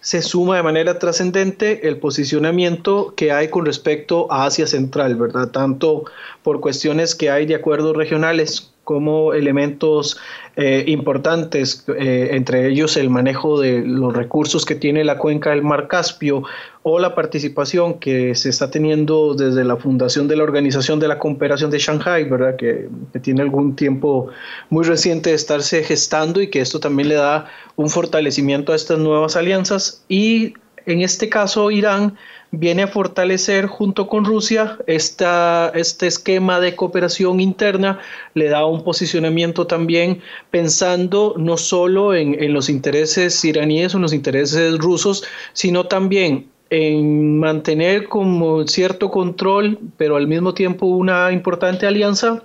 se 0.00 0.22
suma 0.22 0.56
de 0.56 0.62
manera 0.62 0.98
trascendente 0.98 1.88
el 1.88 1.98
posicionamiento 1.98 3.12
que 3.16 3.32
hay 3.32 3.48
con 3.48 3.66
respecto 3.66 4.30
a 4.32 4.46
Asia 4.46 4.66
Central, 4.66 5.16
¿verdad? 5.16 5.50
Tanto 5.50 6.04
por 6.42 6.60
cuestiones 6.60 7.14
que 7.14 7.28
hay 7.28 7.44
de 7.44 7.56
acuerdos 7.56 7.96
regionales 7.96 8.72
como 8.86 9.34
elementos 9.34 10.16
eh, 10.54 10.84
importantes, 10.86 11.84
eh, 11.98 12.28
entre 12.34 12.68
ellos 12.68 12.96
el 12.96 13.10
manejo 13.10 13.60
de 13.60 13.82
los 13.82 14.14
recursos 14.14 14.64
que 14.64 14.76
tiene 14.76 15.02
la 15.02 15.18
cuenca 15.18 15.50
del 15.50 15.62
Mar 15.62 15.88
Caspio 15.88 16.44
o 16.84 17.00
la 17.00 17.16
participación 17.16 17.98
que 17.98 18.36
se 18.36 18.48
está 18.48 18.70
teniendo 18.70 19.34
desde 19.34 19.64
la 19.64 19.76
fundación 19.76 20.28
de 20.28 20.36
la 20.36 20.44
Organización 20.44 21.00
de 21.00 21.08
la 21.08 21.18
Cooperación 21.18 21.68
de 21.72 21.80
Shanghai, 21.80 22.22
¿verdad? 22.30 22.54
Que, 22.54 22.88
que 23.12 23.18
tiene 23.18 23.42
algún 23.42 23.74
tiempo 23.74 24.28
muy 24.70 24.84
reciente 24.84 25.30
de 25.30 25.36
estarse 25.36 25.82
gestando 25.82 26.40
y 26.40 26.48
que 26.48 26.60
esto 26.60 26.78
también 26.78 27.08
le 27.08 27.16
da 27.16 27.46
un 27.74 27.90
fortalecimiento 27.90 28.72
a 28.72 28.76
estas 28.76 29.00
nuevas 29.00 29.34
alianzas 29.34 30.04
y 30.08 30.54
En 30.86 31.02
este 31.02 31.28
caso, 31.28 31.70
Irán 31.72 32.16
viene 32.52 32.84
a 32.84 32.86
fortalecer 32.86 33.66
junto 33.66 34.06
con 34.06 34.24
Rusia 34.24 34.78
esta, 34.86 35.72
este 35.74 36.06
esquema 36.06 36.60
de 36.60 36.76
cooperación 36.76 37.40
interna, 37.40 37.98
le 38.34 38.48
da 38.48 38.64
un 38.66 38.84
posicionamiento 38.84 39.66
también 39.66 40.20
pensando 40.50 41.34
no 41.36 41.56
solo 41.56 42.14
en, 42.14 42.40
en 42.40 42.52
los 42.52 42.68
intereses 42.68 43.44
iraníes 43.44 43.94
o 43.94 43.98
en 43.98 44.02
los 44.02 44.12
intereses 44.12 44.78
rusos, 44.78 45.24
sino 45.52 45.86
también 45.86 46.48
en 46.70 47.38
mantener 47.38 48.08
como 48.08 48.66
cierto 48.66 49.10
control, 49.10 49.78
pero 49.96 50.16
al 50.16 50.28
mismo 50.28 50.54
tiempo 50.54 50.86
una 50.86 51.32
importante 51.32 51.86
alianza 51.86 52.44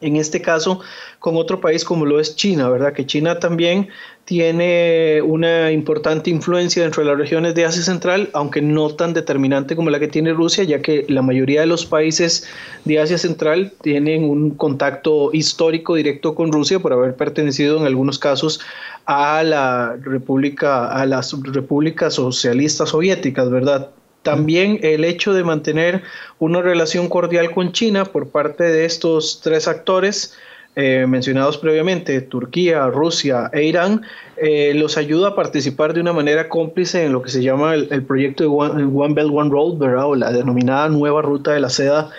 en 0.00 0.16
este 0.16 0.40
caso 0.40 0.80
con 1.18 1.36
otro 1.36 1.60
país 1.60 1.84
como 1.84 2.06
lo 2.06 2.20
es 2.20 2.36
China, 2.36 2.68
¿verdad? 2.68 2.92
Que 2.92 3.06
China 3.06 3.38
también 3.38 3.88
tiene 4.24 5.22
una 5.22 5.72
importante 5.72 6.28
influencia 6.30 6.82
dentro 6.82 7.02
de 7.02 7.08
las 7.08 7.18
regiones 7.18 7.54
de 7.54 7.64
Asia 7.64 7.82
Central, 7.82 8.28
aunque 8.34 8.60
no 8.60 8.90
tan 8.90 9.14
determinante 9.14 9.74
como 9.74 9.90
la 9.90 9.98
que 9.98 10.08
tiene 10.08 10.32
Rusia, 10.34 10.64
ya 10.64 10.82
que 10.82 11.06
la 11.08 11.22
mayoría 11.22 11.62
de 11.62 11.66
los 11.66 11.86
países 11.86 12.46
de 12.84 13.00
Asia 13.00 13.18
Central 13.18 13.72
tienen 13.80 14.24
un 14.24 14.50
contacto 14.50 15.30
histórico 15.32 15.94
directo 15.94 16.34
con 16.34 16.52
Rusia 16.52 16.78
por 16.78 16.92
haber 16.92 17.16
pertenecido 17.16 17.78
en 17.78 17.86
algunos 17.86 18.18
casos 18.18 18.60
a 19.06 19.42
la 19.42 19.96
República, 20.02 20.92
a 20.92 21.06
las 21.06 21.34
repúblicas 21.42 22.12
socialistas 22.14 22.90
soviéticas, 22.90 23.50
¿verdad? 23.50 23.88
También 24.22 24.80
el 24.82 25.04
hecho 25.04 25.32
de 25.32 25.44
mantener 25.44 26.02
una 26.38 26.60
relación 26.60 27.08
cordial 27.08 27.50
con 27.52 27.72
China 27.72 28.04
por 28.04 28.28
parte 28.28 28.64
de 28.64 28.84
estos 28.84 29.40
tres 29.42 29.68
actores 29.68 30.36
eh, 30.80 31.06
mencionados 31.08 31.58
previamente, 31.58 32.20
Turquía, 32.20 32.86
Rusia 32.86 33.50
e 33.52 33.64
Irán, 33.64 34.02
eh, 34.36 34.72
los 34.76 34.96
ayuda 34.96 35.30
a 35.30 35.34
participar 35.34 35.92
de 35.92 36.00
una 36.00 36.12
manera 36.12 36.48
cómplice 36.48 37.04
en 37.04 37.12
lo 37.12 37.20
que 37.20 37.30
se 37.30 37.42
llama 37.42 37.74
el, 37.74 38.04
proyecto 38.04 38.44
de 38.44 38.48
One, 38.48 39.14
Belt, 39.14 39.32
One 39.34 39.50
Road, 39.50 39.78
¿verdad? 39.78 40.04
o 40.06 40.14
la 40.14 40.30
denominada 40.30 40.88
nueva 40.88 41.20
ruta 41.20 41.50
de 41.50 41.58
la 41.58 41.68
seda 41.68 42.10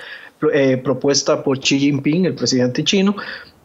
eh, 0.53 0.75
propuesta 0.75 1.41
por 1.41 1.59
Xi 1.59 1.79
Jinping, 1.79 2.25
el 2.25 2.35
presidente 2.35 2.83
chino, 2.83 3.15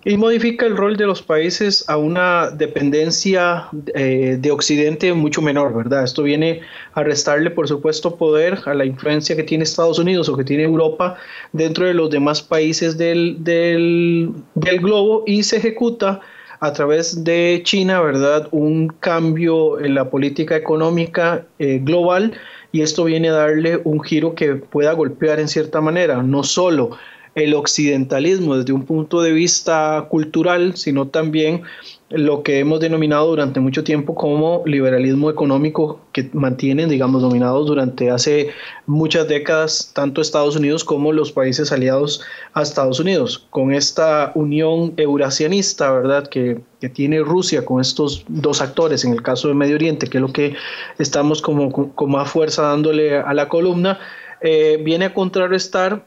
y 0.05 0.19
modifica 0.19 0.67
el 0.67 0.77
rol 0.77 0.97
de 0.97 1.07
los 1.07 1.23
países 1.23 1.89
a 1.89 1.97
una 1.97 2.51
dependencia 2.51 3.69
eh, 3.95 4.37
de 4.39 4.51
Occidente 4.51 5.13
mucho 5.15 5.41
menor, 5.41 5.75
¿verdad? 5.75 6.05
Esto 6.05 6.23
viene 6.23 6.61
a 6.93 7.03
restarle, 7.03 7.51
por 7.51 7.67
supuesto, 7.69 8.17
poder 8.17 8.61
a 8.67 8.75
la 8.75 8.85
influencia 8.85 9.35
que 9.35 9.43
tiene 9.43 9.65
Estados 9.65 9.99
Unidos 9.99 10.29
o 10.29 10.37
que 10.37 10.45
tiene 10.45 10.65
Europa 10.65 11.17
dentro 11.53 11.87
de 11.87 11.95
los 11.95 12.11
demás 12.11 12.43
países 12.43 12.99
del, 12.99 13.37
del, 13.41 14.35
globo 14.55 15.25
y 15.27 15.43
se 15.43 15.57
ejecuta 15.57 16.21
a 16.61 16.73
través 16.73 17.25
de 17.25 17.63
China, 17.65 18.03
¿verdad? 18.03 18.49
Un 18.51 18.89
cambio 18.89 19.81
en 19.81 19.95
la 19.95 20.11
política 20.11 20.57
económica 20.57 21.47
eh, 21.59 21.81
global 21.83 22.35
y 22.73 22.83
esto 22.83 23.05
viene 23.05 23.31
a 23.31 23.35
darle 23.35 23.81
un 23.85 24.03
giro 24.03 24.35
que 24.35 24.57
pueda 24.57 24.93
golpear 24.93 25.41
en 25.41 25.49
cierta 25.49 25.81
manera, 25.81 26.23
no 26.23 26.43
solo 26.43 26.91
el 27.35 27.55
occidentalismo 27.55 28.57
desde 28.57 28.73
un 28.73 28.85
punto 28.85 29.21
de 29.23 29.33
vista 29.33 30.07
cultural, 30.09 30.77
sino 30.77 31.09
también 31.09 31.63
lo 32.11 32.45
que 32.45 32.61
hemos 32.61 32.79
denominado 32.79 33.27
durante 33.27 33.59
mucho 33.59 33.83
tiempo 33.83 34.15
como 34.15 34.63
liberalismo 34.67 35.31
económico 35.31 36.01
que 36.13 36.31
mantienen, 36.33 36.89
digamos, 36.89 37.23
dominados 37.23 37.67
durante 37.67 38.11
hace 38.11 38.51
muchas 38.87 39.27
décadas 39.27 39.91
tanto 39.95 40.21
Estados 40.21 40.55
Unidos 40.55 40.85
como 40.85 41.13
los 41.13 41.33
países 41.33 41.73
aliados 41.73 42.21
a 42.53 42.63
Estados 42.63 43.01
Unidos. 43.01 43.47
Con 43.51 43.73
esta 43.73 44.31
unión 44.37 44.95
eurasianista, 44.97 45.91
¿verdad?, 45.91 46.29
que, 46.29 46.61
que 46.81 46.89
tiene 46.89 47.21
Rusia 47.21 47.65
con 47.65 47.81
estos 47.81 48.25
dos 48.29 48.61
actores, 48.61 49.05
en 49.05 49.13
el 49.13 49.23
caso 49.23 49.49
de 49.49 49.55
Medio 49.55 49.75
Oriente, 49.75 50.07
que 50.07 50.19
es 50.19 50.23
lo 50.23 50.33
que 50.33 50.55
estamos 50.99 51.43
como 51.43 51.73
con 51.73 52.11
más 52.13 52.31
fuerza 52.31 52.63
dándole 52.63 53.17
a 53.19 53.35
la 53.35 53.49
columna, 53.49 53.99
eh, 54.41 54.79
viene 54.85 55.07
a 55.07 55.15
contrarrestar 55.15 56.05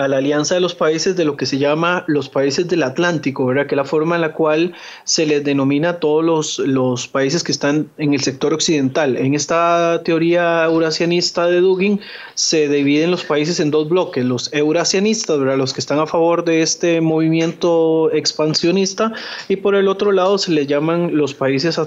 a 0.00 0.08
la 0.08 0.16
alianza 0.16 0.54
de 0.54 0.62
los 0.62 0.74
países 0.74 1.14
de 1.14 1.26
lo 1.26 1.36
que 1.36 1.44
se 1.44 1.58
llama 1.58 2.04
los 2.06 2.30
países 2.30 2.66
del 2.68 2.82
Atlántico, 2.84 3.44
¿verdad? 3.44 3.66
que 3.66 3.74
es 3.74 3.76
la 3.76 3.84
forma 3.84 4.14
en 4.14 4.22
la 4.22 4.32
cual 4.32 4.72
se 5.04 5.26
les 5.26 5.44
denomina 5.44 5.90
a 5.90 6.00
todos 6.00 6.24
los, 6.24 6.58
los 6.58 7.06
países 7.06 7.44
que 7.44 7.52
están 7.52 7.90
en 7.98 8.14
el 8.14 8.22
sector 8.22 8.54
occidental. 8.54 9.18
En 9.18 9.34
esta 9.34 10.00
teoría 10.02 10.64
eurasianista 10.64 11.46
de 11.46 11.60
Dugin 11.60 12.00
se 12.34 12.66
dividen 12.68 13.10
los 13.10 13.24
países 13.24 13.60
en 13.60 13.70
dos 13.70 13.90
bloques, 13.90 14.24
los 14.24 14.50
eurasianistas, 14.54 15.38
¿verdad? 15.38 15.58
los 15.58 15.74
que 15.74 15.80
están 15.80 15.98
a 15.98 16.06
favor 16.06 16.46
de 16.46 16.62
este 16.62 17.02
movimiento 17.02 18.10
expansionista, 18.10 19.12
y 19.48 19.56
por 19.56 19.74
el 19.74 19.86
otro 19.86 20.12
lado 20.12 20.38
se 20.38 20.52
les 20.52 20.66
llaman 20.66 21.14
los 21.14 21.34
países 21.34 21.78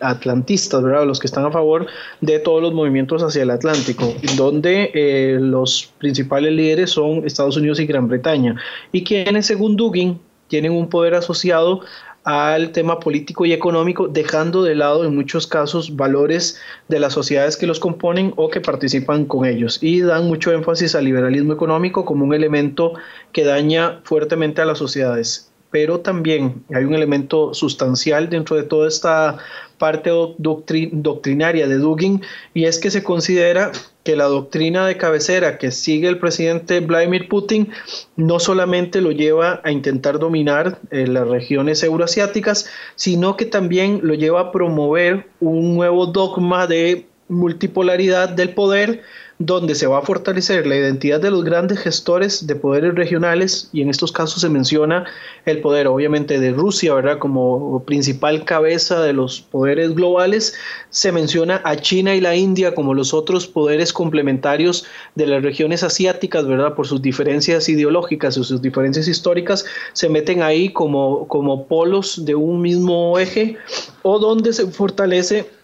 atlantistas, 0.00 0.82
¿verdad? 0.82 1.06
los 1.06 1.20
que 1.20 1.28
están 1.28 1.44
a 1.44 1.52
favor 1.52 1.86
de 2.20 2.40
todos 2.40 2.60
los 2.60 2.74
movimientos 2.74 3.22
hacia 3.22 3.44
el 3.44 3.50
Atlántico, 3.50 4.12
donde 4.36 4.90
eh, 4.94 5.38
los 5.40 5.92
principales 5.98 6.52
líderes 6.52 6.90
son 6.90 7.24
Estados 7.24 7.51
Unidos 7.56 7.80
y 7.80 7.86
Gran 7.86 8.08
Bretaña, 8.08 8.56
y 8.92 9.04
quienes, 9.04 9.46
según 9.46 9.76
Dugin, 9.76 10.18
tienen 10.48 10.72
un 10.72 10.88
poder 10.88 11.14
asociado 11.14 11.80
al 12.24 12.70
tema 12.72 13.00
político 13.00 13.44
y 13.46 13.52
económico, 13.52 14.08
dejando 14.08 14.62
de 14.62 14.74
lado 14.74 15.04
en 15.04 15.14
muchos 15.14 15.46
casos 15.46 15.96
valores 15.96 16.60
de 16.88 17.00
las 17.00 17.14
sociedades 17.14 17.56
que 17.56 17.66
los 17.66 17.80
componen 17.80 18.32
o 18.36 18.48
que 18.48 18.60
participan 18.60 19.24
con 19.24 19.44
ellos, 19.44 19.82
y 19.82 20.00
dan 20.00 20.26
mucho 20.26 20.52
énfasis 20.52 20.94
al 20.94 21.04
liberalismo 21.04 21.52
económico 21.52 22.04
como 22.04 22.24
un 22.24 22.34
elemento 22.34 22.94
que 23.32 23.44
daña 23.44 24.00
fuertemente 24.04 24.60
a 24.62 24.64
las 24.64 24.78
sociedades. 24.78 25.51
Pero 25.72 25.98
también 26.00 26.62
hay 26.72 26.84
un 26.84 26.94
elemento 26.94 27.54
sustancial 27.54 28.30
dentro 28.30 28.54
de 28.54 28.62
toda 28.62 28.86
esta 28.86 29.38
parte 29.78 30.10
doctrinaria 30.38 31.66
de 31.66 31.76
Dugin, 31.78 32.22
y 32.54 32.66
es 32.66 32.78
que 32.78 32.92
se 32.92 33.02
considera 33.02 33.72
que 34.04 34.14
la 34.14 34.26
doctrina 34.26 34.86
de 34.86 34.96
cabecera 34.96 35.58
que 35.58 35.72
sigue 35.72 36.06
el 36.06 36.18
presidente 36.18 36.78
Vladimir 36.78 37.28
Putin 37.28 37.68
no 38.14 38.38
solamente 38.38 39.00
lo 39.00 39.10
lleva 39.10 39.60
a 39.64 39.72
intentar 39.72 40.20
dominar 40.20 40.78
eh, 40.92 41.08
las 41.08 41.26
regiones 41.26 41.82
euroasiáticas, 41.82 42.68
sino 42.94 43.36
que 43.36 43.44
también 43.44 43.98
lo 44.04 44.14
lleva 44.14 44.40
a 44.40 44.52
promover 44.52 45.26
un 45.40 45.74
nuevo 45.74 46.06
dogma 46.06 46.68
de 46.68 47.06
multipolaridad 47.28 48.28
del 48.28 48.50
poder 48.50 49.02
donde 49.46 49.74
se 49.74 49.86
va 49.86 49.98
a 49.98 50.02
fortalecer 50.02 50.66
la 50.66 50.76
identidad 50.76 51.20
de 51.20 51.30
los 51.30 51.44
grandes 51.44 51.78
gestores 51.80 52.46
de 52.46 52.54
poderes 52.54 52.94
regionales 52.94 53.68
y 53.72 53.82
en 53.82 53.90
estos 53.90 54.12
casos 54.12 54.40
se 54.40 54.48
menciona 54.48 55.04
el 55.46 55.60
poder 55.60 55.88
obviamente 55.88 56.38
de 56.38 56.52
Rusia, 56.52 56.94
¿verdad? 56.94 57.18
Como 57.18 57.82
principal 57.84 58.44
cabeza 58.44 59.02
de 59.02 59.12
los 59.12 59.40
poderes 59.40 59.94
globales, 59.94 60.54
se 60.90 61.12
menciona 61.12 61.60
a 61.64 61.76
China 61.76 62.14
y 62.14 62.20
la 62.20 62.36
India 62.36 62.74
como 62.74 62.94
los 62.94 63.12
otros 63.14 63.46
poderes 63.46 63.92
complementarios 63.92 64.84
de 65.14 65.26
las 65.26 65.42
regiones 65.42 65.82
asiáticas, 65.82 66.46
¿verdad? 66.46 66.74
Por 66.74 66.86
sus 66.86 67.02
diferencias 67.02 67.68
ideológicas 67.68 68.38
o 68.38 68.44
sus 68.44 68.62
diferencias 68.62 69.08
históricas, 69.08 69.64
se 69.92 70.08
meten 70.08 70.42
ahí 70.42 70.72
como, 70.72 71.26
como 71.26 71.66
polos 71.66 72.24
de 72.24 72.34
un 72.34 72.60
mismo 72.60 73.18
eje 73.18 73.56
o 74.02 74.18
donde 74.18 74.52
se 74.52 74.66
fortalece 74.68 75.61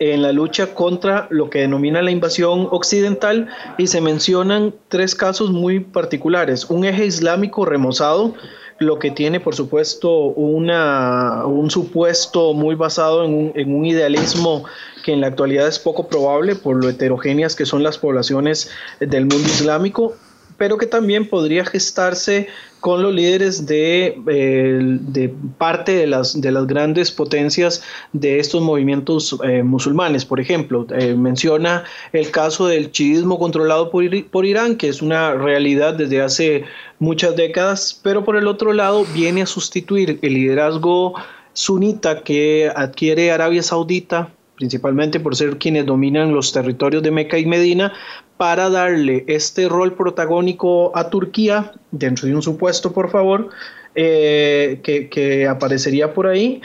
en 0.00 0.22
la 0.22 0.32
lucha 0.32 0.74
contra 0.74 1.26
lo 1.30 1.50
que 1.50 1.60
denomina 1.60 2.00
la 2.00 2.10
invasión 2.10 2.68
occidental 2.70 3.48
y 3.76 3.86
se 3.86 4.00
mencionan 4.00 4.74
tres 4.88 5.14
casos 5.14 5.50
muy 5.50 5.80
particulares. 5.80 6.64
Un 6.70 6.86
eje 6.86 7.04
islámico 7.04 7.66
remozado, 7.66 8.34
lo 8.78 8.98
que 8.98 9.10
tiene 9.10 9.40
por 9.40 9.54
supuesto 9.54 10.10
una, 10.10 11.44
un 11.44 11.70
supuesto 11.70 12.54
muy 12.54 12.76
basado 12.76 13.24
en 13.26 13.34
un, 13.34 13.52
en 13.54 13.74
un 13.74 13.84
idealismo 13.84 14.64
que 15.04 15.12
en 15.12 15.20
la 15.20 15.26
actualidad 15.26 15.68
es 15.68 15.78
poco 15.78 16.08
probable 16.08 16.56
por 16.56 16.82
lo 16.82 16.88
heterogéneas 16.88 17.54
que 17.54 17.66
son 17.66 17.82
las 17.82 17.98
poblaciones 17.98 18.70
del 18.98 19.26
mundo 19.26 19.46
islámico 19.48 20.14
pero 20.56 20.78
que 20.78 20.86
también 20.86 21.28
podría 21.28 21.64
gestarse 21.64 22.48
con 22.80 23.02
los 23.02 23.14
líderes 23.14 23.66
de, 23.66 24.14
de 24.24 25.34
parte 25.58 25.92
de 25.92 26.06
las, 26.06 26.40
de 26.40 26.50
las 26.50 26.66
grandes 26.66 27.10
potencias 27.10 27.82
de 28.12 28.38
estos 28.38 28.62
movimientos 28.62 29.38
eh, 29.44 29.62
musulmanes. 29.62 30.24
Por 30.24 30.40
ejemplo, 30.40 30.86
eh, 30.90 31.14
menciona 31.14 31.84
el 32.12 32.30
caso 32.30 32.66
del 32.66 32.90
chiismo 32.90 33.38
controlado 33.38 33.90
por, 33.90 34.04
por 34.26 34.46
Irán, 34.46 34.76
que 34.76 34.88
es 34.88 35.02
una 35.02 35.34
realidad 35.34 35.94
desde 35.94 36.22
hace 36.22 36.64
muchas 36.98 37.36
décadas, 37.36 38.00
pero 38.02 38.24
por 38.24 38.36
el 38.36 38.46
otro 38.46 38.72
lado 38.72 39.04
viene 39.14 39.42
a 39.42 39.46
sustituir 39.46 40.18
el 40.22 40.34
liderazgo 40.34 41.14
sunita 41.52 42.22
que 42.22 42.70
adquiere 42.74 43.30
Arabia 43.30 43.62
Saudita 43.62 44.30
principalmente 44.60 45.20
por 45.20 45.34
ser 45.34 45.56
quienes 45.56 45.86
dominan 45.86 46.34
los 46.34 46.52
territorios 46.52 47.02
de 47.02 47.10
Meca 47.10 47.38
y 47.38 47.46
Medina, 47.46 47.94
para 48.40 48.70
darle 48.70 49.24
este 49.26 49.68
rol 49.68 49.92
protagónico 49.92 50.96
a 50.96 51.10
Turquía, 51.10 51.74
dentro 51.90 52.26
de 52.26 52.34
un 52.34 52.40
supuesto, 52.40 52.90
por 52.90 53.10
favor, 53.10 53.50
eh, 53.96 54.80
que, 54.84 55.48
aparecería 55.48 56.14
por 56.14 56.28
ahí 56.28 56.62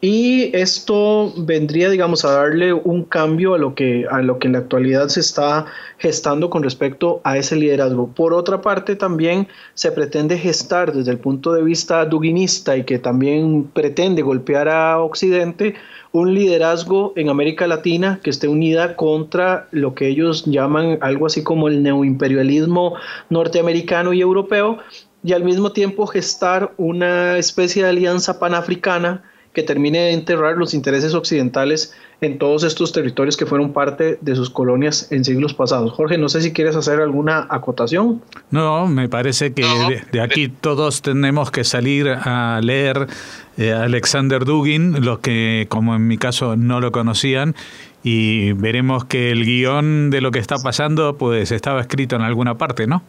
y 0.00 0.54
esto 0.56 1.32
vendría, 1.36 1.88
digamos, 1.88 2.24
a 2.24 2.32
darle 2.32 2.72
un 2.72 3.04
cambio 3.04 3.54
a 3.54 3.58
lo, 3.58 3.74
que, 3.74 4.06
a 4.10 4.20
lo 4.20 4.38
que 4.38 4.48
en 4.48 4.54
la 4.54 4.58
actualidad 4.58 5.08
se 5.08 5.20
está 5.20 5.66
gestando 5.98 6.50
con 6.50 6.62
respecto 6.62 7.20
a 7.24 7.38
ese 7.38 7.56
liderazgo. 7.56 8.08
Por 8.08 8.34
otra 8.34 8.60
parte, 8.60 8.96
también 8.96 9.46
se 9.74 9.92
pretende 9.92 10.36
gestar 10.36 10.92
desde 10.92 11.12
el 11.12 11.18
punto 11.18 11.52
de 11.52 11.62
vista 11.62 12.04
duguinista 12.04 12.76
y 12.76 12.84
que 12.84 12.98
también 12.98 13.70
pretende 13.72 14.22
golpear 14.22 14.68
a 14.68 14.98
Occidente 14.98 15.76
un 16.12 16.34
liderazgo 16.34 17.12
en 17.16 17.28
América 17.28 17.66
Latina 17.66 18.20
que 18.22 18.30
esté 18.30 18.46
unida 18.46 18.96
contra 18.96 19.68
lo 19.70 19.94
que 19.94 20.08
ellos 20.08 20.44
llaman 20.44 20.98
algo 21.00 21.26
así 21.26 21.42
como 21.42 21.68
el 21.68 21.82
neoimperialismo 21.82 22.94
norteamericano 23.30 24.12
y 24.12 24.20
europeo 24.20 24.78
y 25.24 25.32
al 25.32 25.42
mismo 25.42 25.72
tiempo 25.72 26.06
gestar 26.06 26.74
una 26.76 27.38
especie 27.38 27.82
de 27.82 27.88
alianza 27.88 28.38
panafricana 28.38 29.22
que 29.54 29.62
termine 29.62 29.98
de 29.98 30.12
enterrar 30.12 30.56
los 30.56 30.74
intereses 30.74 31.14
occidentales 31.14 31.94
en 32.20 32.38
todos 32.38 32.64
estos 32.64 32.92
territorios 32.92 33.36
que 33.36 33.46
fueron 33.46 33.72
parte 33.72 34.18
de 34.20 34.36
sus 34.36 34.50
colonias 34.50 35.10
en 35.12 35.24
siglos 35.24 35.54
pasados. 35.54 35.92
Jorge, 35.92 36.18
no 36.18 36.28
sé 36.28 36.42
si 36.42 36.52
quieres 36.52 36.76
hacer 36.76 37.00
alguna 37.00 37.46
acotación. 37.48 38.20
No, 38.50 38.86
me 38.86 39.08
parece 39.08 39.54
que 39.54 39.64
de, 40.12 40.20
aquí 40.20 40.48
todos 40.48 41.02
tenemos 41.02 41.50
que 41.50 41.64
salir 41.64 42.08
a 42.08 42.60
leer 42.62 43.06
eh, 43.56 43.72
Alexander 43.72 44.44
Dugin, 44.44 45.04
los 45.04 45.20
que 45.20 45.66
como 45.70 45.94
en 45.94 46.06
mi 46.06 46.18
caso 46.18 46.56
no 46.56 46.80
lo 46.80 46.92
conocían, 46.92 47.54
y 48.02 48.52
veremos 48.52 49.04
que 49.04 49.30
el 49.30 49.44
guion 49.44 50.10
de 50.10 50.20
lo 50.20 50.32
que 50.32 50.40
está 50.40 50.56
pasando 50.58 51.16
pues 51.16 51.52
estaba 51.52 51.80
escrito 51.80 52.16
en 52.16 52.22
alguna 52.22 52.58
parte, 52.58 52.86
¿no? 52.86 53.02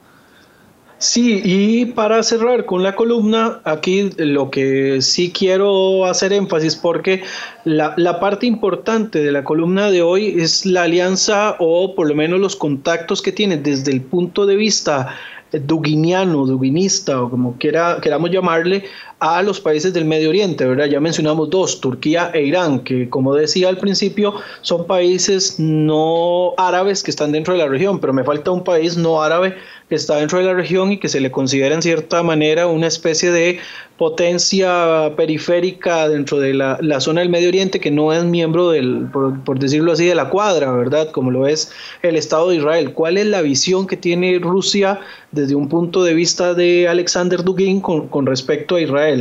Sí, 0.98 1.42
y 1.44 1.86
para 1.88 2.24
cerrar 2.24 2.66
con 2.66 2.82
la 2.82 2.96
columna, 2.96 3.60
aquí 3.66 4.12
lo 4.18 4.50
que 4.50 5.02
sí 5.02 5.32
quiero 5.32 6.06
hacer 6.06 6.32
énfasis 6.32 6.78
porque 6.78 7.22
la, 7.66 7.94
la, 7.98 8.20
parte 8.22 8.46
importante 8.46 9.22
de 9.22 9.32
la 9.32 9.44
columna 9.44 9.92
de 9.92 10.02
hoy 10.02 10.40
es 10.40 10.66
la 10.66 10.84
alianza 10.84 11.58
o 11.60 11.96
por 11.96 12.08
lo 12.08 12.16
menos 12.16 12.40
los 12.40 12.56
contactos 12.56 13.22
que 13.22 13.34
tiene 13.34 13.58
desde 13.58 13.92
el 13.92 14.02
punto 14.02 14.46
de 14.46 14.56
vista 14.56 15.16
duguiniano, 15.52 16.46
duguinista 16.46 17.22
o 17.22 17.30
como 17.30 17.58
quiera, 17.58 18.00
queramos 18.02 18.32
llamarle, 18.32 18.86
a 19.26 19.42
los 19.42 19.60
países 19.60 19.92
del 19.92 20.06
Medio 20.06 20.30
Oriente, 20.30 20.68
¿verdad? 20.68 20.86
Ya 20.86 21.00
mencionamos 21.00 21.50
dos, 21.50 21.82
Turquía 21.82 22.30
e 22.32 22.44
Irán, 22.44 22.82
que 22.82 23.10
como 23.10 23.34
decía 23.34 23.70
al 23.70 23.80
principio, 23.80 24.36
son 24.62 24.86
países 24.86 25.56
no 25.58 26.54
árabes 26.58 27.02
que 27.02 27.10
están 27.10 27.32
dentro 27.32 27.54
de 27.54 27.60
la 27.60 27.68
región, 27.68 28.00
pero 28.00 28.14
me 28.14 28.24
falta 28.24 28.52
un 28.52 28.64
país 28.64 28.98
no 28.98 29.24
árabe 29.24 29.56
que 29.90 29.96
está 29.96 30.18
dentro 30.18 30.38
de 30.38 30.46
la 30.46 30.54
región 30.54 30.92
y 30.92 31.00
que 31.00 31.10
se 31.10 31.20
le 31.20 31.32
considera 31.32 31.74
en 31.74 31.82
cierta 31.82 32.22
manera 32.22 32.68
una 32.68 32.86
especie 32.86 33.32
de 33.32 33.60
potencia 33.98 35.14
periférica 35.16 36.08
dentro 36.08 36.40
de 36.40 36.54
la, 36.54 37.00
zona 37.00 37.22
del 37.22 37.30
Medio 37.30 37.48
Oriente 37.48 37.80
que 37.80 37.92
no 37.92 38.14
es 38.14 38.24
miembro 38.24 38.70
del, 38.70 39.08
por, 39.12 39.58
decirlo 39.58 39.92
así, 39.92 40.06
de 40.06 40.16
la 40.16 40.30
cuadra, 40.30 40.72
¿verdad? 40.72 41.10
Como 41.12 41.32
lo 41.32 41.48
es 41.48 41.72
el 42.04 42.16
Estado 42.16 42.50
de 42.50 42.58
Israel. 42.58 42.94
¿Cuál 42.94 43.18
es 43.18 43.26
la 43.26 43.42
visión 43.42 43.88
que 43.88 43.98
tiene 43.98 44.38
Rusia 44.40 45.00
desde 45.32 45.56
un 45.56 45.68
punto 45.70 46.04
de 46.04 46.14
vista 46.14 46.54
de 46.54 46.88
Alexander 46.88 47.44
Dugin 47.44 47.80
con 47.82 48.26
respecto 48.26 48.76
a 48.76 48.82
Israel? 48.82 49.15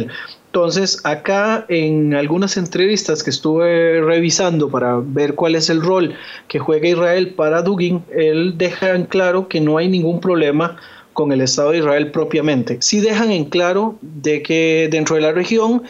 Entonces, 0.54 1.00
acá 1.04 1.66
en 1.68 2.14
algunas 2.14 2.56
entrevistas 2.56 3.24
que 3.24 3.30
estuve 3.30 4.00
revisando 4.00 4.70
para 4.70 5.00
ver 5.02 5.34
cuál 5.34 5.56
es 5.56 5.68
el 5.68 5.82
rol 5.82 6.14
que 6.46 6.60
juega 6.60 6.88
Israel 6.88 7.34
para 7.34 7.62
Dugin, 7.62 8.04
él 8.14 8.56
deja 8.56 8.94
en 8.94 9.06
claro 9.06 9.48
que 9.48 9.60
no 9.60 9.78
hay 9.78 9.88
ningún 9.88 10.20
problema 10.20 10.76
con 11.12 11.32
el 11.32 11.40
Estado 11.40 11.72
de 11.72 11.78
Israel 11.78 12.12
propiamente. 12.12 12.78
Sí 12.80 13.00
dejan 13.00 13.32
en 13.32 13.46
claro 13.46 13.98
de 14.00 14.42
que 14.42 14.88
dentro 14.92 15.16
de 15.16 15.22
la 15.22 15.32
región 15.32 15.82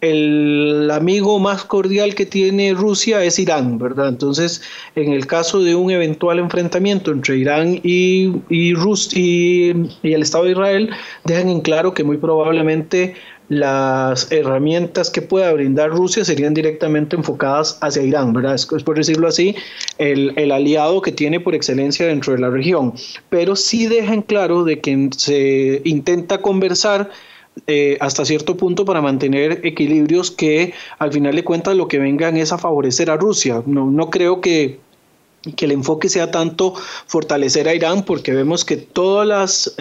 el 0.00 0.90
amigo 0.90 1.38
más 1.38 1.64
cordial 1.64 2.14
que 2.14 2.24
tiene 2.26 2.72
Rusia 2.74 3.22
es 3.22 3.38
Irán, 3.38 3.78
¿verdad? 3.78 4.08
Entonces, 4.08 4.62
en 4.96 5.12
el 5.12 5.26
caso 5.26 5.62
de 5.62 5.74
un 5.74 5.90
eventual 5.90 6.38
enfrentamiento 6.38 7.10
entre 7.10 7.36
Irán 7.36 7.80
y, 7.82 8.32
y, 8.48 8.74
y 9.22 9.70
el 10.12 10.22
Estado 10.22 10.44
de 10.44 10.52
Israel, 10.52 10.90
dejan 11.24 11.48
en 11.48 11.60
claro 11.60 11.92
que 11.92 12.02
muy 12.04 12.16
probablemente 12.16 13.14
las 13.50 14.30
herramientas 14.30 15.10
que 15.10 15.22
pueda 15.22 15.52
brindar 15.52 15.90
Rusia 15.90 16.24
serían 16.24 16.54
directamente 16.54 17.16
enfocadas 17.16 17.78
hacia 17.80 18.04
Irán, 18.04 18.32
¿verdad? 18.32 18.54
Es, 18.54 18.64
por 18.64 18.96
decirlo 18.96 19.26
así, 19.26 19.56
el, 19.98 20.32
el, 20.36 20.52
aliado 20.52 21.02
que 21.02 21.10
tiene 21.10 21.40
por 21.40 21.56
excelencia 21.56 22.06
dentro 22.06 22.32
de 22.32 22.38
la 22.38 22.48
región. 22.48 22.94
Pero 23.28 23.56
sí 23.56 23.88
dejan 23.88 24.22
claro 24.22 24.62
de 24.62 24.80
que 24.80 25.10
se 25.16 25.82
intenta 25.84 26.40
conversar 26.40 27.10
eh, 27.66 27.98
hasta 28.00 28.24
cierto 28.24 28.56
punto 28.56 28.84
para 28.84 29.02
mantener 29.02 29.60
equilibrios 29.64 30.30
que 30.30 30.72
al 31.00 31.12
final 31.12 31.34
de 31.34 31.42
cuentas 31.42 31.74
lo 31.74 31.88
que 31.88 31.98
vengan 31.98 32.36
es 32.36 32.52
a 32.52 32.58
favorecer 32.58 33.10
a 33.10 33.16
Rusia. 33.16 33.64
No, 33.66 33.90
no 33.90 34.10
creo 34.10 34.40
que 34.40 34.78
que 35.56 35.64
el 35.64 35.72
enfoque 35.72 36.08
sea 36.08 36.30
tanto 36.30 36.74
fortalecer 37.06 37.68
a 37.68 37.74
Irán 37.74 38.04
porque 38.04 38.32
vemos 38.32 38.64
que 38.64 38.76
todas 38.76 39.26
las, 39.26 39.74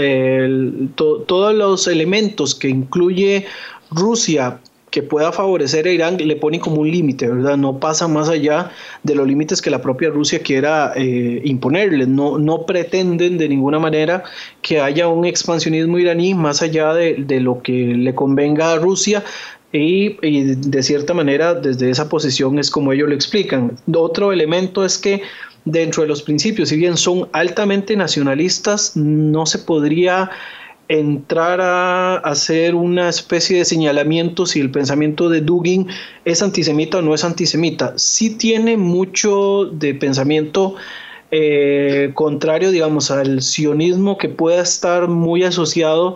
todos 0.96 1.54
los 1.54 1.88
elementos 1.88 2.56
que 2.56 2.70
incluye 2.70 3.46
Rusia 3.92 4.60
que 4.90 5.04
pueda 5.04 5.32
favorecer 5.32 5.86
a 5.86 5.92
Irán 5.92 6.18
le 6.18 6.36
ponen 6.36 6.60
como 6.60 6.82
un 6.82 6.90
límite, 6.90 7.28
¿verdad? 7.28 7.58
No 7.58 7.80
pasa 7.80 8.08
más 8.08 8.28
allá 8.28 8.72
de 9.04 9.14
los 9.14 9.28
límites 9.28 9.62
que 9.62 9.70
la 9.70 9.82
propia 9.82 10.10
Rusia 10.10 10.42
quiera 10.42 10.94
eh, 10.96 11.42
imponerle. 11.46 12.08
No, 12.08 12.40
no 12.40 12.66
pretenden 12.66 13.38
de 13.38 13.50
ninguna 13.50 13.78
manera 13.78 14.24
que 14.64 14.80
haya 14.80 15.08
un 15.08 15.26
expansionismo 15.26 16.00
iraní 16.00 16.34
más 16.34 16.62
allá 16.64 16.94
de, 16.94 17.16
de 17.20 17.40
lo 17.40 17.62
que 17.62 17.72
le 17.72 18.16
convenga 18.16 18.74
a 18.74 18.78
Rusia, 18.78 19.24
y, 19.72 20.16
de 20.56 20.84
cierta 20.84 21.14
manera 21.14 21.54
desde 21.54 21.90
esa 21.92 22.10
posición 22.10 22.58
es 22.58 22.72
como 22.72 22.92
ellos 22.92 23.10
lo 23.10 23.16
explican. 23.16 23.78
Otro 23.94 24.32
elemento 24.32 24.84
es 24.84 24.98
que 24.98 25.22
dentro 25.66 26.04
de 26.04 26.10
los 26.10 26.22
principios, 26.22 26.70
si 26.70 26.78
bien 26.78 26.98
son 26.98 27.28
altamente 27.34 27.96
nacionalistas, 27.96 28.96
no 28.96 29.46
se 29.46 29.60
podría 29.60 30.30
entrar 30.88 31.62
a 31.62 32.16
hacer 32.16 32.74
una 32.74 33.10
especie 33.10 33.60
de 33.60 33.66
señalamiento 33.66 34.48
si 34.48 34.60
el 34.60 34.72
pensamiento 34.72 35.30
de 35.30 35.42
Dugin 35.42 35.88
es 36.26 36.42
antisemita 36.42 36.98
o 36.98 37.02
no 37.02 37.14
es 37.14 37.24
antisemita. 37.24 37.94
Sí 37.96 38.32
tiene 38.32 38.76
mucho 38.76 39.66
de 39.66 39.94
pensamiento 39.94 40.76
eh, 41.32 42.10
contrario, 42.16 42.72
digamos, 42.72 43.12
al 43.12 43.44
sionismo 43.44 44.18
que 44.18 44.30
pueda 44.30 44.64
estar 44.64 45.08
muy 45.08 45.44
asociado 45.44 46.16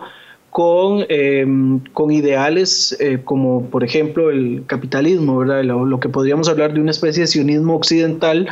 con, 0.50 1.04
em, 1.08 1.80
con 1.92 2.10
ideales 2.10 2.96
eh, 3.00 3.20
como, 3.24 3.66
por 3.70 3.84
ejemplo, 3.84 4.30
el 4.30 4.64
capitalismo, 4.66 5.38
¿verdad? 5.38 5.62
lo, 5.62 6.00
que 6.00 6.08
podríamos 6.08 6.48
hablar 6.48 6.74
de 6.74 6.80
una 6.80 6.90
especie 6.90 7.22
de 7.22 7.26
sionismo 7.28 7.76
occidental, 7.76 8.48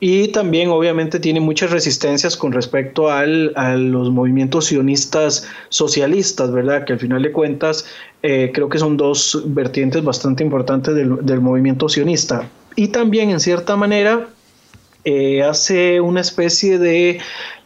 y 0.00 0.28
también 0.28 0.70
obviamente 0.70 1.20
tiene 1.20 1.40
muchas 1.40 1.70
resistencias 1.70 2.34
con 2.36 2.52
respecto 2.52 3.10
al, 3.10 3.52
a 3.54 3.76
los 3.76 4.10
movimientos 4.10 4.66
sionistas 4.66 5.46
socialistas, 5.68 6.50
¿verdad? 6.50 6.84
Que 6.84 6.94
al 6.94 6.98
final 6.98 7.22
de 7.22 7.32
cuentas 7.32 7.84
eh, 8.22 8.50
creo 8.54 8.70
que 8.70 8.78
son 8.78 8.96
dos 8.96 9.42
vertientes 9.46 10.02
bastante 10.02 10.42
importantes 10.42 10.94
del, 10.94 11.24
del 11.24 11.40
movimiento 11.42 11.88
sionista. 11.90 12.48
Y 12.76 12.88
también 12.88 13.28
en 13.28 13.40
cierta 13.40 13.76
manera 13.76 14.28
eh, 15.04 15.42
hace 15.42 16.00
una 16.00 16.20
especie 16.20 16.78
de 16.78 17.20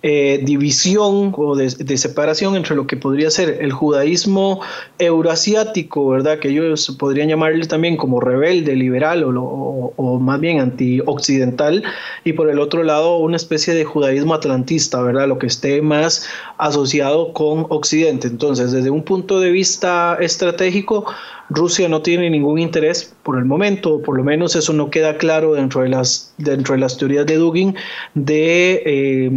eh, 0.06 0.40
división 0.42 1.32
o 1.34 1.56
de, 1.56 1.96
separación 1.96 2.56
entre 2.56 2.76
lo 2.76 2.86
que 2.86 2.98
podría 2.98 3.30
ser 3.30 3.58
el 3.62 3.72
judaísmo 3.72 4.60
euroasiático, 4.98 6.06
¿verdad? 6.08 6.38
Que 6.38 6.50
ellos 6.50 6.94
podrían 6.98 7.30
llamarle 7.30 7.66
también 7.66 7.96
como 7.96 8.20
rebelde, 8.20 8.76
liberal 8.76 9.24
o, 9.24 9.94
o, 9.96 10.18
más 10.20 10.40
bien 10.40 10.60
antioccidental, 10.60 11.82
y 12.22 12.34
por 12.34 12.50
el 12.50 12.58
otro 12.58 12.82
lado 12.82 13.16
una 13.16 13.36
especie 13.36 13.72
de 13.72 13.86
judaísmo 13.86 14.34
atlantista, 14.34 15.00
¿verdad? 15.00 15.26
Lo 15.26 15.38
que 15.38 15.46
esté 15.46 15.80
más 15.80 16.28
asociado 16.58 17.32
con 17.32 17.64
Occidente. 17.70 18.28
Entonces, 18.28 18.72
desde 18.72 18.90
un 18.90 19.04
punto 19.04 19.40
de 19.40 19.52
vista 19.52 20.18
estratégico, 20.20 21.06
Rusia 21.50 21.88
no 21.88 22.00
tiene 22.02 22.30
ningún 22.30 22.58
interés 22.58 23.14
por 23.22 23.38
el 23.38 23.44
momento, 23.44 24.00
por 24.00 24.16
lo 24.16 24.24
menos 24.24 24.56
eso 24.56 24.72
no 24.72 24.90
queda 24.90 25.18
claro 25.18 25.54
dentro 25.54 25.82
de 25.82 25.90
las, 25.90 26.34
dentro 26.38 26.74
de 26.74 26.80
las 26.80 26.96
teorías 26.96 27.23
de 27.24 27.36
Dugin, 27.36 27.74
de 28.14 28.82
eh, 28.84 29.30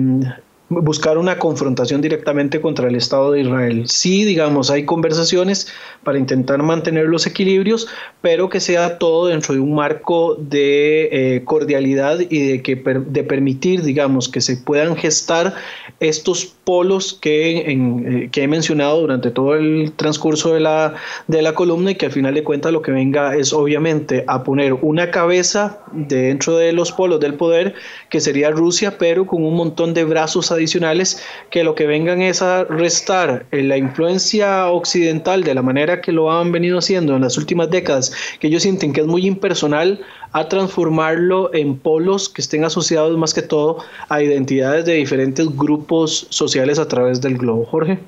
buscar 0.70 1.18
una 1.18 1.40
confrontación 1.40 2.02
directamente 2.02 2.60
contra 2.60 2.88
el 2.90 2.96
Estado 2.96 3.32
de 3.32 3.42
Israel. 3.42 3.84
Sí, 3.88 4.26
digamos, 4.26 4.70
hay 4.70 4.84
conversaciones 4.86 5.72
para 6.04 6.18
intentar 6.18 6.62
mantener 6.62 7.06
los 7.06 7.26
equilibrios, 7.26 7.88
pero 8.22 8.50
que 8.50 8.60
sea 8.60 8.98
todo 8.98 9.28
dentro 9.28 9.54
de 9.54 9.62
un 9.62 9.76
marco 9.76 10.36
de 10.36 11.10
eh, 11.12 11.44
cordialidad 11.46 12.20
y 12.20 12.48
de, 12.48 12.62
que, 12.62 12.76
de 12.76 13.24
permitir, 13.24 13.82
digamos, 13.84 14.28
que 14.28 14.42
se 14.42 14.58
puedan 14.58 14.96
gestar 14.98 15.56
estos 16.00 16.46
polos 16.46 17.14
que, 17.14 17.60
eh, 17.60 18.30
que 18.32 18.44
he 18.44 18.48
mencionado 18.48 19.00
durante 19.00 19.32
todo 19.32 19.56
el 19.56 19.94
transcurso 19.96 20.54
de 20.54 20.60
la, 20.60 20.96
de 21.28 21.42
la 21.42 21.56
columna 21.56 21.92
y 21.92 21.96
que 21.96 22.08
al 22.08 22.12
final 22.12 22.34
de 22.34 22.44
cuentas 22.44 22.74
lo 22.74 22.82
que 22.82 22.92
venga 22.92 23.36
es 23.36 23.54
obviamente 23.54 24.26
a 24.28 24.44
poner 24.44 24.74
una 24.74 25.12
cabeza 25.12 25.80
dentro 25.94 26.58
de 26.58 26.74
los 26.74 26.92
polos 26.92 27.22
del 27.22 27.36
poder, 27.36 27.74
que 28.10 28.20
sería 28.20 28.52
Rusia, 28.52 28.98
pero 28.98 29.26
con 29.26 29.46
un 29.46 29.56
montón 29.56 29.94
de 29.94 30.04
brazos 30.04 30.52
adicionales 30.58 31.24
que 31.50 31.64
lo 31.64 31.76
que 31.76 31.88
vengan 31.88 32.22
es 32.22 32.42
a 32.42 32.66
restar 32.66 33.46
eh, 33.52 33.64
la 33.64 33.78
influencia 33.78 34.68
occidental 34.68 35.44
de 35.44 35.56
la 35.56 35.62
manera 35.62 36.02
que 36.02 36.12
lo 36.12 36.32
han 36.32 36.52
venido 36.52 36.80
haciendo 36.80 37.16
en 37.16 37.22
las 37.22 37.38
últimas 37.38 37.70
décadas, 37.70 38.14
que 38.40 38.48
ellos 38.48 38.64
sienten 38.64 38.94
que 38.94 39.02
es 39.02 39.08
muy 39.08 39.26
impersonal, 39.26 40.02
a 40.32 40.48
transformarlo 40.48 41.54
en 41.54 41.78
polos 41.78 42.30
que 42.30 42.42
estén 42.42 42.64
asociados 42.64 43.18
más 43.18 43.34
que 43.34 43.42
todo 43.42 43.78
a 44.10 44.22
identidades 44.22 44.86
de 44.86 44.94
diferentes 44.94 45.48
grupos 45.56 46.28
sociales 46.30 46.80
a 46.80 46.88
través 46.88 47.22
del 47.22 47.38
globo. 47.38 47.66
Jorge. 47.66 48.00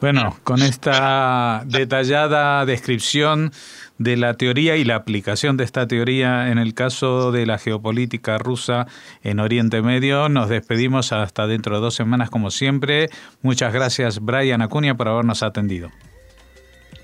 Bueno, 0.00 0.36
con 0.44 0.62
esta 0.62 1.62
detallada 1.66 2.66
descripción 2.66 3.52
de 3.98 4.16
la 4.16 4.34
teoría 4.34 4.76
y 4.76 4.84
la 4.84 4.96
aplicación 4.96 5.56
de 5.56 5.64
esta 5.64 5.86
teoría 5.86 6.50
en 6.50 6.58
el 6.58 6.74
caso 6.74 7.30
de 7.30 7.46
la 7.46 7.58
geopolítica 7.58 8.38
rusa 8.38 8.86
en 9.22 9.40
Oriente 9.40 9.82
Medio. 9.82 10.28
Nos 10.28 10.48
despedimos 10.48 11.12
hasta 11.12 11.46
dentro 11.46 11.76
de 11.76 11.82
dos 11.82 11.94
semanas 11.94 12.30
como 12.30 12.50
siempre. 12.50 13.08
Muchas 13.42 13.72
gracias 13.72 14.20
Brian 14.20 14.62
Acuña 14.62 14.96
por 14.96 15.08
habernos 15.08 15.42
atendido. 15.42 15.90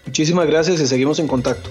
Muchísimas 0.06 0.46
gracias 0.46 0.80
y 0.80 0.86
seguimos 0.86 1.18
en 1.20 1.28
contacto. 1.28 1.70